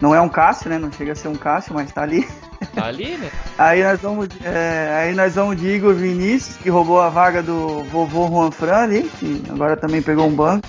Não 0.00 0.14
é 0.14 0.20
um 0.20 0.30
Cássio, 0.30 0.70
né? 0.70 0.78
Não 0.78 0.90
chega 0.90 1.12
a 1.12 1.14
ser 1.14 1.28
um 1.28 1.34
Cássio, 1.34 1.74
mas 1.74 1.92
tá 1.92 2.02
ali. 2.02 2.26
Ali, 2.80 3.16
né? 3.16 3.30
aí 3.56 3.82
nós 3.82 4.00
vamos, 4.00 4.28
é, 4.44 5.02
aí 5.02 5.14
nós 5.14 5.34
vamos 5.34 5.56
de 5.56 5.68
Igor 5.68 5.94
Vinícius, 5.94 6.56
que 6.56 6.70
roubou 6.70 7.00
a 7.00 7.08
vaga 7.08 7.42
do 7.42 7.82
vovô 7.84 8.28
Juan 8.28 8.50
Fran 8.50 8.76
ali, 8.76 9.10
que 9.18 9.42
agora 9.50 9.76
também 9.76 10.02
pegou 10.02 10.26
um 10.26 10.34
banco. 10.34 10.68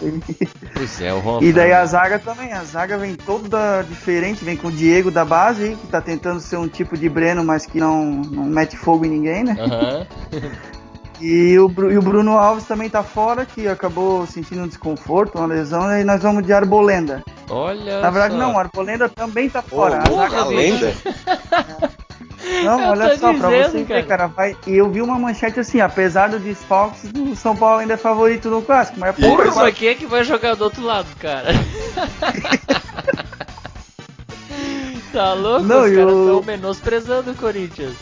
Pois 0.74 1.02
é, 1.02 1.14
o 1.14 1.22
Juan 1.22 1.40
E 1.42 1.52
daí 1.52 1.74
a 1.74 1.86
zaga 1.86 2.20
também, 2.20 2.54
a 2.54 2.64
zaga 2.64 2.98
vem 2.98 3.16
toda 3.16 3.82
diferente, 3.84 4.44
vem 4.44 4.56
com 4.56 4.68
o 4.70 4.72
Diego 4.72 5.12
da 5.12 5.26
base, 5.26 5.78
que 5.80 5.88
tá 5.88 6.02
tentando 6.02 6.40
ser 6.40 6.58
um 6.58 6.68
tipo 6.68 6.98
de 6.98 7.10
Breno, 7.10 7.44
mas 7.44 7.66
que 7.66 7.80
não, 7.80 8.06
não 8.06 8.44
mete 8.44 8.78
fogo 8.78 9.06
em 9.06 9.10
ninguém, 9.10 9.44
né? 9.44 9.58
Uhum. 9.60 10.40
E 11.22 11.60
o, 11.60 11.70
e 11.92 11.98
o, 11.98 12.02
Bruno 12.02 12.38
Alves 12.38 12.64
também 12.64 12.90
tá 12.90 13.04
fora, 13.04 13.46
que 13.46 13.68
acabou 13.68 14.26
sentindo 14.26 14.64
um 14.64 14.68
desconforto, 14.68 15.38
uma 15.38 15.48
lesão, 15.48 15.92
e 16.00 16.04
nós 16.06 16.22
vamos 16.22 16.46
de 16.46 16.54
Arbolenda. 16.54 17.22
Olha. 17.50 18.00
Na 18.00 18.10
verdade, 18.10 18.36
só. 18.36 18.40
não, 18.40 18.58
Arbolenda 18.58 19.10
também 19.10 19.50
tá 19.50 19.62
fora. 19.62 20.02
Oh, 20.10 20.20
a, 20.20 20.28
a 20.28 20.46
lenda? 20.46 20.94
Não, 22.64 22.80
eu 22.80 22.90
olha 22.90 23.18
só, 23.18 23.32
dizendo, 23.32 23.40
pra 23.40 23.70
você 23.70 23.84
ver, 23.84 24.06
cara, 24.06 24.28
vai. 24.28 24.56
E 24.68 24.76
eu 24.76 24.90
vi 24.90 25.02
uma 25.02 25.18
manchete 25.18 25.60
assim, 25.60 25.82
apesar 25.82 26.30
do 26.30 26.40
desfalques, 26.40 27.04
o 27.16 27.36
São 27.36 27.56
Paulo 27.56 27.80
ainda 27.80 27.94
é 27.94 27.98
favorito 27.98 28.50
no 28.50 28.62
clássico, 28.62 29.00
mas 29.00 29.16
porra, 29.16 29.46
mas 29.46 29.56
vai... 29.56 29.72
quem 29.72 29.90
é 29.90 29.96
que 29.96 30.06
vai 30.06 30.24
jogar 30.24 30.56
do 30.56 30.64
outro 30.64 30.84
lado, 30.84 31.08
cara? 31.20 31.50
tá 35.12 35.34
louco? 35.34 35.64
Não, 35.66 35.84
Os 35.84 35.92
eu... 35.92 36.06
caras 36.06 36.20
estão 36.20 36.44
menosprezando 36.44 37.32
o 37.32 37.36
Corinthians. 37.36 37.96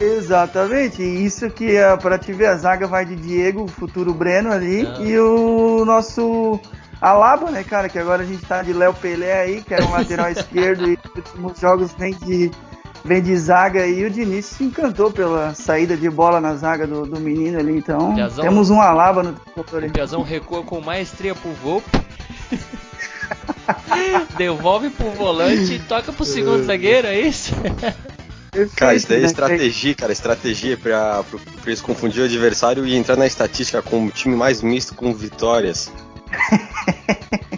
Exatamente, 0.00 1.02
isso 1.02 1.50
que 1.50 1.76
é 1.76 1.94
para 1.94 2.18
te 2.18 2.32
ver, 2.32 2.46
a 2.46 2.56
zaga 2.56 2.86
vai 2.86 3.04
de 3.04 3.14
Diego, 3.14 3.64
o 3.64 3.68
futuro 3.68 4.14
Breno 4.14 4.50
ali, 4.50 4.86
ah. 4.86 5.02
e 5.02 5.18
o 5.18 5.84
nosso 5.84 6.58
Alaba, 7.00 7.50
né, 7.50 7.62
cara, 7.64 7.88
que 7.88 7.98
agora 7.98 8.22
a 8.22 8.26
gente 8.26 8.44
tá 8.46 8.62
de 8.62 8.72
Léo 8.72 8.94
Pelé 8.94 9.40
aí, 9.40 9.62
que 9.62 9.74
era 9.74 9.84
um 9.84 9.90
lateral 9.90 10.28
esquerdo 10.32 10.86
e 10.86 10.96
nos 10.96 11.16
últimos 11.16 11.60
jogos 11.60 11.92
vem 11.92 12.14
de, 12.14 12.50
vem 13.04 13.22
de 13.22 13.36
zaga 13.36 13.86
e 13.86 14.04
o 14.04 14.10
Diniz 14.10 14.46
se 14.46 14.64
encantou 14.64 15.10
pela 15.10 15.54
saída 15.54 15.96
de 15.96 16.08
bola 16.10 16.40
na 16.40 16.54
zaga 16.54 16.86
do, 16.86 17.06
do 17.06 17.20
menino 17.20 17.58
ali, 17.58 17.76
então 17.76 18.14
Piazão, 18.14 18.44
temos 18.44 18.70
um 18.70 18.80
Alaba 18.80 19.22
no 19.22 19.36
motor 19.56 19.82
O 19.84 19.90
Piazão 19.90 20.22
recua 20.22 20.62
com 20.62 20.80
maestria 20.80 21.34
pro 21.34 21.52
Volpe. 21.52 21.90
Devolve 24.36 24.90
pro 24.90 25.10
volante 25.10 25.74
e 25.74 25.78
toca 25.78 26.12
pro 26.12 26.24
segundo 26.24 26.64
zagueiro, 26.64 27.06
é 27.06 27.20
isso? 27.20 27.52
Perfeito, 28.50 28.76
cara, 28.76 28.94
isso 28.94 29.08
daí 29.08 29.18
é 29.18 29.20
né? 29.20 29.26
estratégia, 29.26 29.94
cara. 29.94 30.12
Estratégia 30.12 30.76
pra, 30.76 31.22
pra, 31.22 31.38
pra 31.38 31.66
eles 31.66 31.80
confundir 31.80 32.22
o 32.22 32.24
adversário 32.24 32.84
e 32.84 32.96
entrar 32.96 33.16
na 33.16 33.26
estatística 33.26 33.80
com 33.80 34.06
o 34.06 34.10
time 34.10 34.34
mais 34.34 34.60
misto 34.60 34.94
com 34.94 35.14
vitórias. 35.14 35.90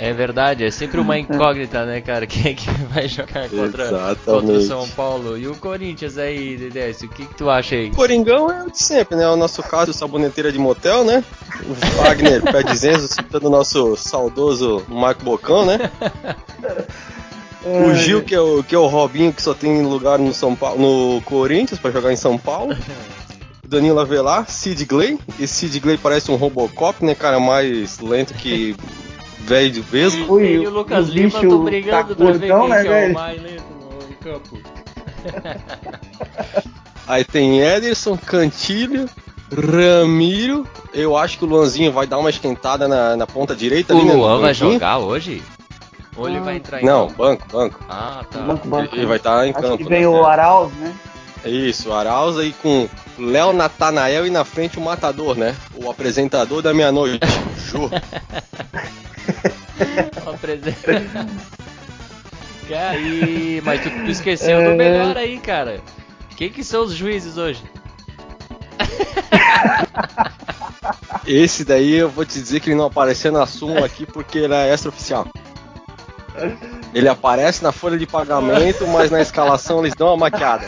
É 0.03 0.13
verdade, 0.13 0.65
é 0.65 0.71
sempre 0.73 0.99
uma 0.99 1.17
incógnita, 1.17 1.87
né, 1.87 2.01
cara? 2.01 2.27
Quem 2.27 2.51
é 2.51 2.55
que 2.55 2.69
vai 2.93 3.07
jogar 3.07 3.49
contra, 3.49 4.17
contra 4.17 4.53
o 4.53 4.61
São 4.61 4.89
Paulo? 4.89 5.39
E 5.39 5.47
o 5.47 5.55
Corinthians 5.55 6.19
aí, 6.19 6.57
Dedécio, 6.57 7.09
o 7.09 7.09
que, 7.09 7.25
que 7.25 7.35
tu 7.37 7.49
acha 7.49 7.77
aí? 7.77 7.89
Coringão 7.93 8.51
é 8.51 8.65
o 8.65 8.71
de 8.71 8.83
sempre, 8.83 9.15
né? 9.15 9.29
O 9.29 9.37
nosso 9.37 9.63
caso, 9.63 9.93
saboneteira 9.93 10.51
de 10.51 10.59
motel, 10.59 11.05
né? 11.05 11.23
O 11.65 12.03
Wagner 12.03 12.43
pé 12.51 12.65
de 12.65 12.77
Zenzo, 12.77 13.07
citando 13.07 13.47
o 13.47 13.51
nosso 13.51 13.95
saudoso 13.97 14.85
Marco 14.89 15.25
Bocão, 15.25 15.65
né? 15.65 15.79
O 17.65 17.95
Gil, 17.95 18.25
que 18.25 18.35
é 18.35 18.41
o, 18.41 18.61
que 18.65 18.75
é 18.75 18.79
o 18.79 18.89
Robinho, 18.89 19.33
que 19.33 19.41
só 19.41 19.55
tem 19.55 19.83
lugar 19.83 20.19
no 20.19 20.35
São 20.35 20.53
Paulo, 20.57 20.81
no 20.81 21.23
Corinthians 21.23 21.79
para 21.79 21.93
jogar 21.93 22.13
em 22.13 22.17
São 22.17 22.37
Paulo. 22.37 22.77
Danilo 23.65 24.01
Avelar, 24.01 24.51
Sid 24.51 24.85
Gley. 24.85 25.17
E 25.39 25.47
Sid 25.47 25.79
Gley 25.79 25.97
parece 25.97 26.33
um 26.33 26.35
Robocop, 26.35 27.05
né, 27.05 27.15
cara? 27.15 27.39
Mais 27.39 28.01
lento 28.01 28.35
que 28.35 28.75
velho 29.43 29.71
de 29.71 29.81
vesgo. 29.81 30.41
E 30.41 30.67
o 30.67 30.71
Lucas 30.71 31.09
o 31.09 31.13
Lima 31.13 31.29
estão 31.29 31.65
brigando 31.65 32.15
tá 32.15 32.25
pra 32.25 32.33
ver 32.33 32.53
quem 32.53 32.69
né, 32.69 32.87
é 32.87 33.11
o 33.11 33.15
mais 33.15 33.43
lento 33.43 33.65
no 34.09 34.17
campo. 34.17 34.59
Aí 37.07 37.25
tem 37.25 37.61
Ederson, 37.61 38.17
Cantilho, 38.17 39.09
Ramiro. 39.51 40.67
Eu 40.95 41.17
acho 41.17 41.39
que 41.39 41.45
o 41.45 41.49
Luanzinho 41.49 41.93
vai 41.93 42.07
dar 42.07 42.19
uma 42.19 42.31
esquentada 42.31 42.87
na, 42.87 43.17
na 43.17 43.27
ponta 43.27 43.55
direita. 43.55 43.95
O 43.95 43.99
ali, 43.99 44.07
né, 44.07 44.15
Luan 44.15 44.41
vai 44.41 44.55
jogar 44.55 44.99
hoje? 44.99 45.43
Ou 46.17 46.29
ele 46.29 46.41
vai 46.41 46.57
entrar 46.57 46.83
em 46.83 46.85
Não, 46.85 47.09
campo? 47.09 47.19
banco, 47.19 47.47
banco. 47.51 47.81
Ah, 47.89 48.25
tá. 48.31 48.39
Banco, 48.41 48.69
banco. 48.69 48.95
Ele, 48.95 49.07
vai 49.07 49.17
estar 49.17 49.39
tá 49.39 49.47
em 49.47 49.51
Acho 49.51 49.61
campo. 49.61 49.79
Que 49.79 49.85
vem 49.85 50.03
né? 50.03 50.09
o 50.09 50.25
Arauz, 50.25 50.73
né? 50.75 50.95
Isso, 51.45 51.89
o 51.89 51.93
Arauz 51.93 52.39
aí 52.39 52.55
com 52.63 52.89
Léo 53.19 53.53
Natanael 53.53 54.27
e 54.27 54.31
na 54.31 54.45
frente 54.45 54.79
o 54.79 54.81
matador, 54.81 55.37
né? 55.37 55.57
O 55.75 55.91
apresentador 55.91 56.63
da 56.63 56.73
meia-noite, 56.73 57.27
Ju. 57.57 57.91
o 60.25 60.31
apresentador. 60.31 61.03
Cara, 62.69 62.99
e... 62.99 63.61
mas 63.65 63.83
tu, 63.83 63.91
tu 63.91 64.11
esqueceu 64.11 64.61
é... 64.61 64.71
do 64.71 64.77
melhor 64.77 65.17
aí, 65.17 65.39
cara. 65.39 65.81
Quem 66.37 66.51
que 66.51 66.65
são 66.65 66.85
os 66.85 66.93
juízes 66.93 67.37
hoje? 67.37 67.63
Esse 71.27 71.65
daí 71.65 71.95
eu 71.95 72.09
vou 72.09 72.25
te 72.25 72.41
dizer 72.41 72.61
que 72.61 72.71
ele 72.71 72.77
não 72.77 72.87
apareceu 72.87 73.31
na 73.31 73.47
súmula 73.47 73.87
aqui 73.87 74.07
porque 74.07 74.39
ele 74.39 74.55
é 74.55 74.73
extraoficial. 74.73 75.27
Ele 76.95 77.09
aparece 77.09 77.63
na 77.63 77.73
folha 77.73 77.99
de 77.99 78.07
pagamento, 78.07 78.87
mas 78.89 79.11
na 79.11 79.21
escalação 79.21 79.81
eles 79.81 79.95
dão 79.95 80.09
uma 80.09 80.17
maquiada. 80.17 80.67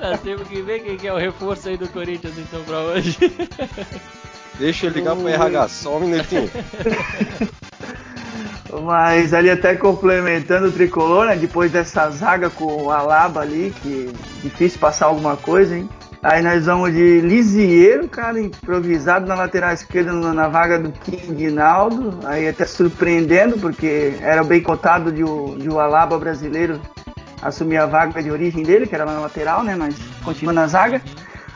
Nós 0.00 0.20
temos 0.20 0.46
que 0.46 0.60
ver 0.60 0.80
quem 0.80 1.08
é 1.08 1.12
o 1.12 1.16
reforço 1.16 1.68
aí 1.68 1.76
do 1.76 1.88
Corinthians 1.88 2.38
então 2.38 2.62
pra 2.64 2.80
hoje. 2.80 3.16
Deixa 4.60 4.86
eu 4.86 4.90
ligar 4.90 5.16
pro 5.16 5.26
RH, 5.26 5.68
só 5.68 5.96
um 5.96 6.00
minutinho. 6.00 6.50
Mas 8.84 9.32
ali 9.32 9.50
até 9.50 9.74
complementando 9.74 10.68
o 10.68 10.72
tricolor, 10.72 11.26
né? 11.26 11.34
Depois 11.34 11.72
dessa 11.72 12.10
zaga 12.10 12.50
com 12.50 12.84
o 12.84 12.90
Alaba 12.90 13.40
ali, 13.40 13.74
que 13.82 14.12
difícil 14.42 14.78
passar 14.78 15.06
alguma 15.06 15.34
coisa, 15.34 15.74
hein? 15.76 15.88
Aí 16.22 16.42
nós 16.42 16.66
vamos 16.66 16.92
de 16.92 17.22
Lisieiro, 17.22 18.06
cara, 18.06 18.38
improvisado 18.38 19.26
na 19.26 19.34
lateral 19.34 19.72
esquerda 19.72 20.12
na 20.12 20.48
vaga 20.48 20.78
do 20.78 20.92
King 20.92 21.50
Naldo. 21.50 22.18
Aí 22.24 22.46
até 22.46 22.66
surpreendendo, 22.66 23.58
porque 23.58 24.12
era 24.20 24.44
bem 24.44 24.62
cotado 24.62 25.10
de 25.10 25.24
o, 25.24 25.56
de 25.58 25.70
o 25.70 25.80
Alaba 25.80 26.18
brasileiro 26.18 26.78
assumir 27.40 27.78
a 27.78 27.86
vaga 27.86 28.22
de 28.22 28.30
origem 28.30 28.62
dele, 28.62 28.86
que 28.86 28.94
era 28.94 29.06
lá 29.06 29.14
na 29.14 29.20
lateral, 29.20 29.64
né? 29.64 29.74
Mas 29.74 29.96
continua 30.22 30.52
na 30.52 30.66
zaga. 30.66 31.00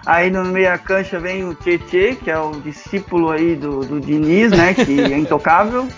Aí 0.06 0.30
no 0.30 0.44
meia 0.44 0.76
cancha 0.76 1.18
vem 1.18 1.44
o 1.44 1.54
Tietê, 1.54 2.14
que 2.14 2.30
é 2.30 2.38
o 2.38 2.52
discípulo 2.60 3.30
aí 3.30 3.56
do, 3.56 3.80
do 3.80 4.00
Diniz, 4.00 4.50
né? 4.50 4.74
Que 4.74 5.00
é 5.12 5.16
intocável. 5.16 5.88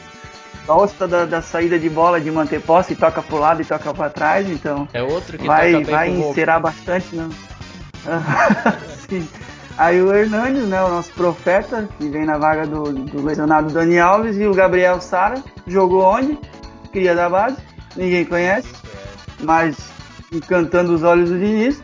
Gosta 0.66 1.06
da, 1.06 1.24
da, 1.24 1.42
saída 1.42 1.78
de 1.78 1.88
bola, 1.88 2.20
de 2.20 2.30
manter 2.30 2.60
posse, 2.60 2.92
e 2.92 2.96
toca 2.96 3.22
pro 3.22 3.38
lado 3.38 3.62
e 3.62 3.64
toca 3.64 3.92
para 3.94 4.10
trás, 4.10 4.50
então. 4.50 4.88
É 4.92 5.02
outro 5.02 5.38
que 5.38 5.46
vai, 5.46 5.84
vai 5.84 6.10
encerar 6.10 6.60
bastante, 6.60 7.14
né? 7.14 7.28
Sim. 9.08 9.28
Aí 9.78 10.00
o 10.00 10.12
Hernandes, 10.12 10.64
né, 10.64 10.82
o 10.82 10.88
nosso 10.88 11.12
profeta, 11.12 11.88
que 11.98 12.08
vem 12.08 12.24
na 12.24 12.38
vaga 12.38 12.66
do, 12.66 12.84
do 12.92 13.24
lesionado 13.24 13.72
Dani 13.72 13.98
Alves, 13.98 14.38
e 14.38 14.46
o 14.46 14.54
Gabriel 14.54 15.00
Sara, 15.00 15.42
jogou 15.66 16.02
onde? 16.02 16.38
Cria 16.90 17.14
da 17.14 17.28
base, 17.28 17.58
ninguém 17.94 18.24
conhece, 18.24 18.68
mas 19.40 19.76
encantando 20.32 20.94
os 20.94 21.02
olhos 21.02 21.30
do 21.30 21.38
Diniz. 21.38 21.82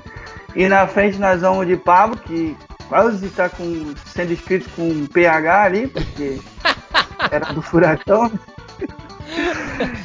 E 0.55 0.69
na 0.69 0.87
frente 0.87 1.19
nós 1.19 1.41
vamos 1.41 1.67
de 1.67 1.77
Pablo, 1.77 2.17
que 2.17 2.57
quase 2.89 3.25
está 3.27 3.49
com, 3.49 3.95
sendo 4.07 4.33
escrito 4.33 4.69
com 4.77 5.07
PH 5.07 5.63
ali, 5.63 5.87
porque 5.87 6.41
era 7.31 7.53
do 7.53 7.63
Furacão. 7.63 8.31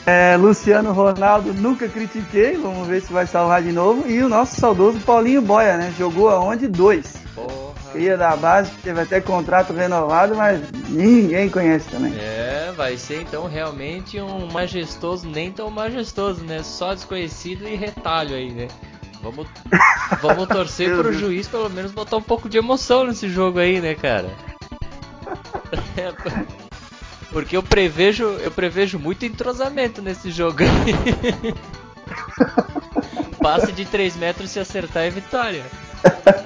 É, 0.05 0.37
Luciano 0.37 0.93
Ronaldo, 0.93 1.53
nunca 1.53 1.89
critiquei, 1.89 2.55
vamos 2.55 2.87
ver 2.87 3.01
se 3.01 3.11
vai 3.11 3.27
salvar 3.27 3.61
de 3.61 3.71
novo. 3.71 4.07
E 4.09 4.23
o 4.23 4.29
nosso 4.29 4.59
saudoso 4.59 4.99
Paulinho 4.99 5.41
Boia, 5.41 5.77
né? 5.77 5.93
Jogou 5.97 6.29
aonde? 6.29 6.67
Dois. 6.67 7.17
Porra. 7.35 7.67
Cria 7.91 8.17
da 8.17 8.35
base, 8.35 8.71
teve 8.83 9.01
até 9.01 9.19
contrato 9.21 9.73
renovado, 9.73 10.35
mas 10.35 10.61
ninguém 10.89 11.49
conhece 11.49 11.89
também. 11.89 12.13
É, 12.17 12.71
vai 12.75 12.97
ser 12.97 13.21
então 13.21 13.47
realmente 13.47 14.21
um 14.21 14.47
majestoso, 14.51 15.27
nem 15.27 15.51
tão 15.51 15.69
majestoso, 15.69 16.43
né? 16.43 16.63
Só 16.63 16.93
desconhecido 16.93 17.67
e 17.67 17.75
retalho 17.75 18.35
aí, 18.35 18.51
né? 18.51 18.67
Vamos, 19.27 19.47
vamos 20.21 20.47
torcer 20.47 20.95
pro 20.95 21.11
juiz 21.11 21.49
pelo 21.49 21.69
menos 21.69 21.91
botar 21.91 22.15
um 22.15 22.21
pouco 22.21 22.47
de 22.47 22.57
emoção 22.57 23.05
nesse 23.05 23.27
jogo 23.27 23.59
aí, 23.59 23.81
né, 23.81 23.93
cara? 23.93 24.33
É, 25.97 26.13
porque 27.29 27.57
eu 27.57 27.63
prevejo, 27.63 28.23
eu 28.23 28.51
prevejo 28.51 28.97
muito 28.97 29.25
entrosamento 29.25 30.01
nesse 30.01 30.31
jogo. 30.31 30.59
passe 33.41 33.71
de 33.71 33.85
3 33.85 34.15
metros 34.15 34.49
se 34.51 34.59
acertar 34.59 35.03
é 35.03 35.09
vitória. 35.09 35.63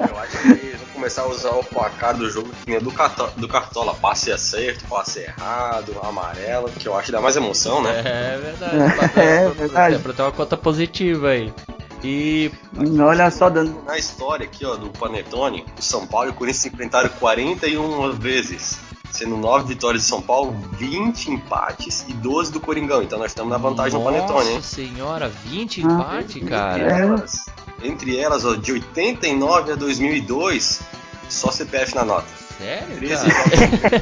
Eu 0.10 0.20
acho 0.20 0.38
que 0.42 0.50
eles 0.50 0.80
vão 0.80 0.88
começar 0.94 1.22
a 1.24 1.28
usar 1.28 1.52
o 1.52 1.64
placar 1.64 2.16
do 2.16 2.30
jogo 2.30 2.50
que 2.66 2.80
do, 2.80 2.92
do 3.38 3.48
Cartola. 3.48 3.94
Passe 3.96 4.32
acerto, 4.32 4.86
passe 4.86 5.20
errado, 5.20 6.00
amarelo, 6.04 6.70
que 6.70 6.88
eu 6.88 6.96
acho 6.96 7.08
que 7.08 7.12
dá 7.12 7.22
mais 7.22 7.36
emoção, 7.36 7.82
né? 7.82 8.02
É 8.06 8.38
verdade. 8.38 8.76
É, 9.22 9.44
pra, 9.44 9.54
verdade. 9.54 9.96
Pra, 9.96 10.04
pra 10.04 10.14
ter 10.14 10.22
uma 10.22 10.32
conta 10.32 10.58
positiva 10.58 11.30
aí. 11.30 11.54
E. 12.04 12.52
Olha 13.00 13.30
só, 13.30 13.50
dando. 13.50 13.84
Na 13.84 13.98
história 13.98 14.46
aqui, 14.46 14.66
ó, 14.66 14.76
do 14.76 14.90
Panetone, 14.90 15.66
o 15.78 15.82
São 15.82 16.08
Paulo 16.08 16.30
e 16.30 16.32
o 16.32 16.34
Corinthians 16.34 16.62
se 16.62 16.68
enfrentaram 16.70 17.10
41 17.20 18.12
vezes. 18.14 18.80
Sendo 19.12 19.36
9 19.36 19.68
vitórias 19.68 20.04
de 20.04 20.08
São 20.08 20.22
Paulo, 20.22 20.56
20 20.78 21.32
empates 21.32 22.06
e 22.08 22.14
12 22.14 22.52
do 22.54 22.62
Coringão. 22.62 23.04
Então 23.04 23.20
nós 23.20 23.32
estamos 23.32 23.52
na 23.52 23.58
vantagem 23.58 24.00
Nossa 24.00 24.12
no 24.12 24.18
Panetone, 24.18 24.50
hein? 24.50 24.56
Nossa 24.56 24.76
senhora, 24.76 25.30
20 25.30 25.82
ah, 25.82 25.84
empates, 25.84 26.44
cara. 26.48 26.82
Entre 26.82 27.02
elas, 27.02 27.46
entre 27.84 28.18
elas 28.18 28.46
ó, 28.46 28.56
de 28.56 28.72
89 28.72 29.74
a 29.74 29.76
2002, 29.76 30.82
só 31.28 31.52
CPF 31.52 31.94
na 31.94 32.06
nota. 32.06 32.41
Sério? 32.62 32.96
13 32.98 33.28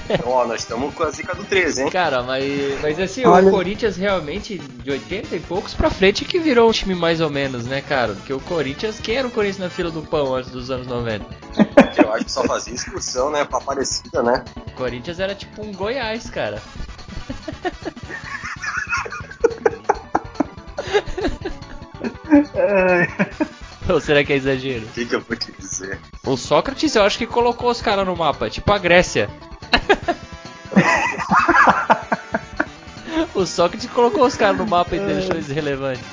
então, 0.09 0.27
ó, 0.35 0.45
nós 0.45 0.59
estamos 0.61 0.93
com 0.93 1.03
a 1.03 1.11
zica 1.11 1.33
do 1.33 1.45
13, 1.45 1.83
hein? 1.83 1.89
Cara, 1.89 2.21
mas, 2.23 2.43
mas 2.81 2.99
assim, 2.99 3.25
Olha... 3.25 3.47
o 3.47 3.51
Corinthians 3.51 3.95
realmente, 3.95 4.57
de 4.57 4.91
80 4.91 5.37
e 5.37 5.39
poucos 5.39 5.73
pra 5.73 5.89
frente, 5.89 6.25
que 6.25 6.37
virou 6.39 6.67
um 6.69 6.73
time 6.73 6.93
mais 6.93 7.21
ou 7.21 7.29
menos, 7.29 7.65
né, 7.65 7.81
cara? 7.81 8.13
Porque 8.13 8.33
o 8.33 8.39
Corinthians, 8.41 8.99
quem 8.99 9.15
era 9.15 9.25
o 9.25 9.31
Corinthians 9.31 9.59
na 9.59 9.69
fila 9.69 9.89
do 9.89 10.01
pão 10.01 10.35
antes 10.35 10.51
dos 10.51 10.69
anos 10.69 10.87
90? 10.87 11.25
Eu 12.03 12.11
acho 12.11 12.25
que 12.25 12.31
só 12.31 12.43
fazia 12.43 12.73
excursão, 12.73 13.31
né, 13.31 13.45
pra 13.45 13.59
Aparecida, 13.59 14.21
né? 14.21 14.43
O 14.57 14.71
Corinthians 14.71 15.21
era 15.21 15.33
tipo 15.33 15.65
um 15.65 15.71
Goiás, 15.71 16.29
cara. 16.29 16.61
Ou 23.89 23.99
será 23.99 24.23
que 24.23 24.31
é 24.31 24.35
exagero? 24.35 24.85
O 24.85 24.89
que, 24.89 25.05
que 25.05 25.15
eu 25.15 25.21
vou 25.21 25.35
te 25.35 25.51
dizer? 25.51 25.99
O 26.25 26.37
Sócrates 26.37 26.95
eu 26.95 27.03
acho 27.03 27.17
que 27.17 27.25
colocou 27.25 27.71
os 27.71 27.81
caras 27.81 28.05
no 28.05 28.15
mapa, 28.15 28.49
tipo 28.49 28.71
a 28.71 28.77
Grécia. 28.77 29.29
o 33.33 33.45
Sócrates 33.45 33.89
colocou 33.89 34.25
os 34.25 34.35
caras 34.35 34.57
no 34.57 34.67
mapa 34.67 34.95
e 34.95 34.99
deixou 34.99 35.35
eles 35.35 35.47
relevantes. 35.47 36.03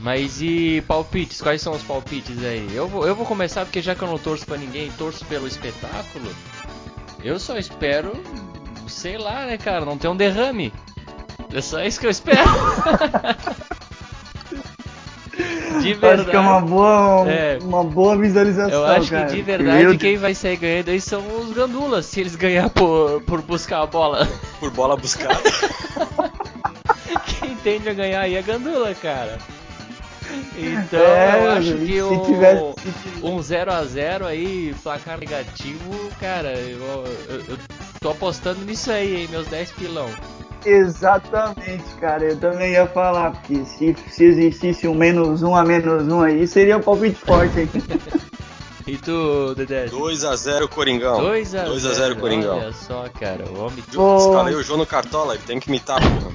Mas 0.00 0.40
e 0.40 0.82
palpites? 0.86 1.40
Quais 1.40 1.60
são 1.60 1.72
os 1.72 1.82
palpites 1.82 2.44
aí? 2.44 2.70
Eu 2.72 2.86
vou, 2.86 3.06
eu 3.06 3.16
vou 3.16 3.26
começar 3.26 3.64
porque 3.64 3.82
já 3.82 3.96
que 3.96 4.02
eu 4.02 4.08
não 4.08 4.18
torço 4.18 4.46
pra 4.46 4.56
ninguém, 4.56 4.92
torço 4.92 5.24
pelo 5.24 5.48
espetáculo. 5.48 6.30
Eu 7.22 7.40
só 7.40 7.58
espero, 7.58 8.12
sei 8.86 9.18
lá, 9.18 9.46
né, 9.46 9.58
cara, 9.58 9.84
não 9.84 9.98
ter 9.98 10.06
um 10.06 10.16
derrame. 10.16 10.72
É 11.52 11.60
só 11.60 11.82
isso 11.82 11.98
que 11.98 12.06
eu 12.06 12.10
espero. 12.10 12.38
De 15.80 15.94
verdade. 15.94 16.20
Acho 16.20 16.30
que 16.30 16.36
é 16.36 16.40
uma 16.40 16.60
boa, 16.60 17.30
é. 17.30 17.58
uma 17.62 17.84
boa 17.84 18.16
visualização. 18.16 18.80
Eu 18.80 18.86
acho 18.86 19.10
cara. 19.10 19.26
que 19.26 19.36
de 19.36 19.42
verdade 19.42 19.98
quem 19.98 20.16
vai 20.16 20.34
sair 20.34 20.56
ganhando 20.56 20.90
aí 20.90 21.00
são 21.00 21.22
os 21.40 21.52
gandulas, 21.52 22.06
se 22.06 22.20
eles 22.20 22.36
ganhar 22.36 22.70
por, 22.70 23.22
por 23.22 23.42
buscar 23.42 23.82
a 23.82 23.86
bola. 23.86 24.28
Por 24.60 24.70
bola 24.70 24.96
buscada. 24.96 25.38
quem 27.40 27.56
tende 27.56 27.88
a 27.88 27.94
ganhar 27.94 28.20
aí 28.20 28.34
é 28.34 28.42
gandula, 28.42 28.94
cara. 28.94 29.38
Então 30.56 31.00
é, 31.00 31.40
eu 31.40 31.50
acho 31.52 31.74
que 31.78 32.02
o, 32.02 32.24
tivesse... 32.24 32.62
um 33.22 33.38
0x0 33.38 34.26
aí, 34.26 34.74
placar 34.82 35.18
negativo, 35.18 36.10
cara, 36.20 36.52
eu, 36.52 37.04
eu, 37.28 37.44
eu, 37.48 37.58
tô 38.00 38.10
apostando 38.10 38.64
nisso 38.64 38.90
aí, 38.90 39.22
hein, 39.22 39.28
meus 39.30 39.46
10 39.46 39.72
pilão. 39.72 40.08
Exatamente, 40.64 41.84
cara. 42.00 42.24
Eu 42.24 42.36
também 42.38 42.72
ia 42.72 42.86
falar, 42.86 43.32
porque 43.32 43.64
se, 43.64 43.94
se 44.08 44.24
existisse 44.24 44.88
um 44.88 44.94
menos 44.94 45.42
um 45.42 45.54
a 45.54 45.64
menos 45.64 46.06
um 46.08 46.20
aí, 46.20 46.46
seria 46.46 46.76
um 46.76 46.82
palpite 46.82 47.16
forte 47.16 47.60
aí. 47.60 47.68
E 48.88 48.96
tu, 48.96 49.54
Dedé? 49.54 49.84
2x0 49.84 50.66
Coringão. 50.66 51.20
2x0 51.20 51.74
2x0 51.74 52.18
Coringão. 52.18 52.56
Olha 52.56 52.72
só, 52.72 53.06
cara. 53.20 53.44
O 53.44 53.60
homem. 53.60 53.84
Oh. 53.94 54.16
Escalei 54.16 54.54
o 54.54 54.62
João 54.62 54.78
no 54.78 54.86
Cartola, 54.86 55.34
ele 55.34 55.42
tem 55.46 55.60
que 55.60 55.68
imitar, 55.68 56.00
porra. 56.00 56.32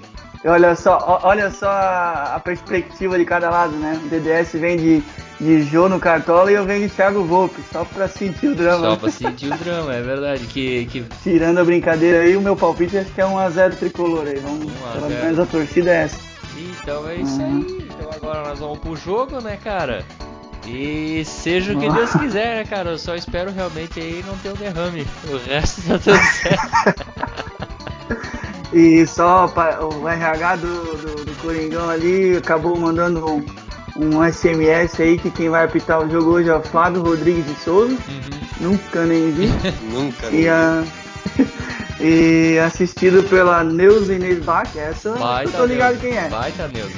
olha 0.44 0.74
só, 0.74 1.20
olha 1.22 1.50
só 1.50 1.68
a 1.70 2.40
perspectiva 2.42 3.18
de 3.18 3.24
cada 3.24 3.50
lado, 3.50 3.76
né? 3.76 4.00
O 4.04 4.08
DDS 4.08 4.52
vem 4.52 4.76
de 4.76 5.02
de 5.40 5.62
Jô 5.62 5.88
no 5.88 5.98
Cartola 5.98 6.52
e 6.52 6.54
eu 6.54 6.64
venho 6.64 6.86
de 6.86 6.94
Thiago 6.94 7.24
Volpe, 7.24 7.62
só 7.72 7.84
pra 7.84 8.06
sentir 8.06 8.48
o 8.48 8.54
drama. 8.54 8.90
Só 8.90 8.96
pra 8.96 9.10
sentir 9.10 9.50
o 9.50 9.56
drama, 9.56 9.94
é 9.94 10.02
verdade. 10.02 10.46
Que, 10.46 10.84
que... 10.86 11.02
Tirando 11.22 11.58
a 11.58 11.64
brincadeira 11.64 12.20
aí, 12.20 12.36
o 12.36 12.40
meu 12.42 12.54
palpite 12.54 12.98
acho 12.98 13.10
que 13.10 13.20
é 13.20 13.24
1x0 13.24 13.74
tricolor 13.76 14.26
aí. 14.26 14.38
Vamos, 14.38 14.66
1 14.66 14.68
a 14.68 14.92
pelo 14.92 15.08
menos 15.08 15.38
a 15.38 15.46
torcida 15.46 15.90
é 15.90 16.02
essa. 16.02 16.18
Então 16.58 17.08
é 17.08 17.14
isso 17.16 17.40
uhum. 17.40 17.46
aí. 17.46 17.88
Então 17.90 18.10
agora 18.14 18.48
nós 18.48 18.58
vamos 18.58 18.78
pro 18.80 18.94
jogo, 18.94 19.40
né, 19.40 19.58
cara? 19.62 20.04
E 20.66 21.24
seja 21.24 21.72
o 21.72 21.80
que 21.80 21.90
Deus 21.90 22.12
quiser, 22.12 22.56
né, 22.56 22.64
cara? 22.64 22.90
Eu 22.90 22.98
só 22.98 23.14
espero 23.14 23.50
realmente 23.50 23.98
aí 23.98 24.22
não 24.26 24.36
ter 24.38 24.50
um 24.50 24.54
derrame. 24.54 25.06
O 25.26 25.38
resto 25.38 25.82
tá 25.88 25.98
tudo 25.98 26.18
certo. 26.18 27.40
e 28.72 29.06
só 29.06 29.46
o 29.46 30.08
RH 30.08 30.56
do, 30.56 30.96
do, 30.96 31.24
do 31.24 31.42
Coringão 31.42 31.88
ali 31.88 32.36
acabou 32.36 32.76
mandando 32.78 33.24
um 33.26 33.44
um 33.96 34.24
SMS 34.24 35.00
aí 35.00 35.18
que 35.18 35.30
quem 35.30 35.50
vai 35.50 35.64
apitar 35.64 36.00
o 36.00 36.10
jogo 36.10 36.30
hoje 36.30 36.48
é 36.48 36.54
o 36.54 36.62
Flávio 36.62 37.02
Rodrigues 37.02 37.44
de 37.46 37.54
Souza. 37.60 37.92
Uhum. 37.92 38.70
Nunca 38.70 39.04
nem 39.04 39.30
vi. 39.32 39.48
Nunca 39.92 40.28
e, 40.30 40.48
a... 40.48 40.82
e 42.00 42.58
assistido 42.58 43.22
pela 43.24 43.62
Neuza 43.64 44.14
Inês 44.14 44.42
Bach, 44.44 44.70
essa 44.76 45.12
Vai 45.12 45.44
eu 45.44 45.52
tô 45.52 45.64
ligado 45.64 46.00
Neuza. 46.00 46.08
quem 46.08 46.16
é. 46.16 46.28
Vai 46.28 46.52
tá 46.52 46.68
Neuza. 46.68 46.96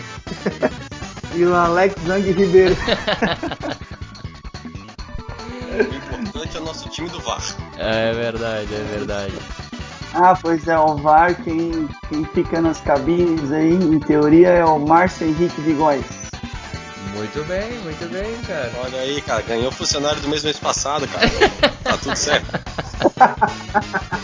e 1.34 1.44
o 1.44 1.54
Alex 1.54 1.94
Zang 2.06 2.30
Ribeiro. 2.30 2.76
o 5.72 5.94
importante 5.94 6.56
é 6.56 6.60
o 6.60 6.64
nosso 6.64 6.88
time 6.88 7.08
do 7.08 7.20
Vasco. 7.20 7.60
É 7.78 8.12
verdade, 8.12 8.74
é 8.74 8.96
verdade. 8.96 9.34
Ah, 10.14 10.36
pois 10.40 10.68
é, 10.68 10.78
o 10.78 10.96
VAR, 10.96 11.34
quem, 11.42 11.88
quem 12.08 12.24
fica 12.26 12.60
nas 12.60 12.80
cabines 12.80 13.50
aí, 13.50 13.72
em 13.72 13.98
teoria, 13.98 14.48
é 14.48 14.64
o 14.64 14.78
Márcio 14.78 15.26
Henrique 15.26 15.60
de 15.62 15.72
Góes. 15.72 16.04
Muito 17.14 17.44
bem, 17.44 17.78
muito 17.80 18.10
bem, 18.10 18.36
cara. 18.42 18.72
Olha 18.82 19.00
aí, 19.00 19.22
cara, 19.22 19.42
ganhou 19.42 19.70
funcionário 19.72 20.20
do 20.20 20.28
mesmo 20.28 20.46
mês 20.46 20.58
passado, 20.58 21.08
cara. 21.08 21.28
tá 21.82 21.96
tudo 21.98 22.16
certo. 22.16 22.46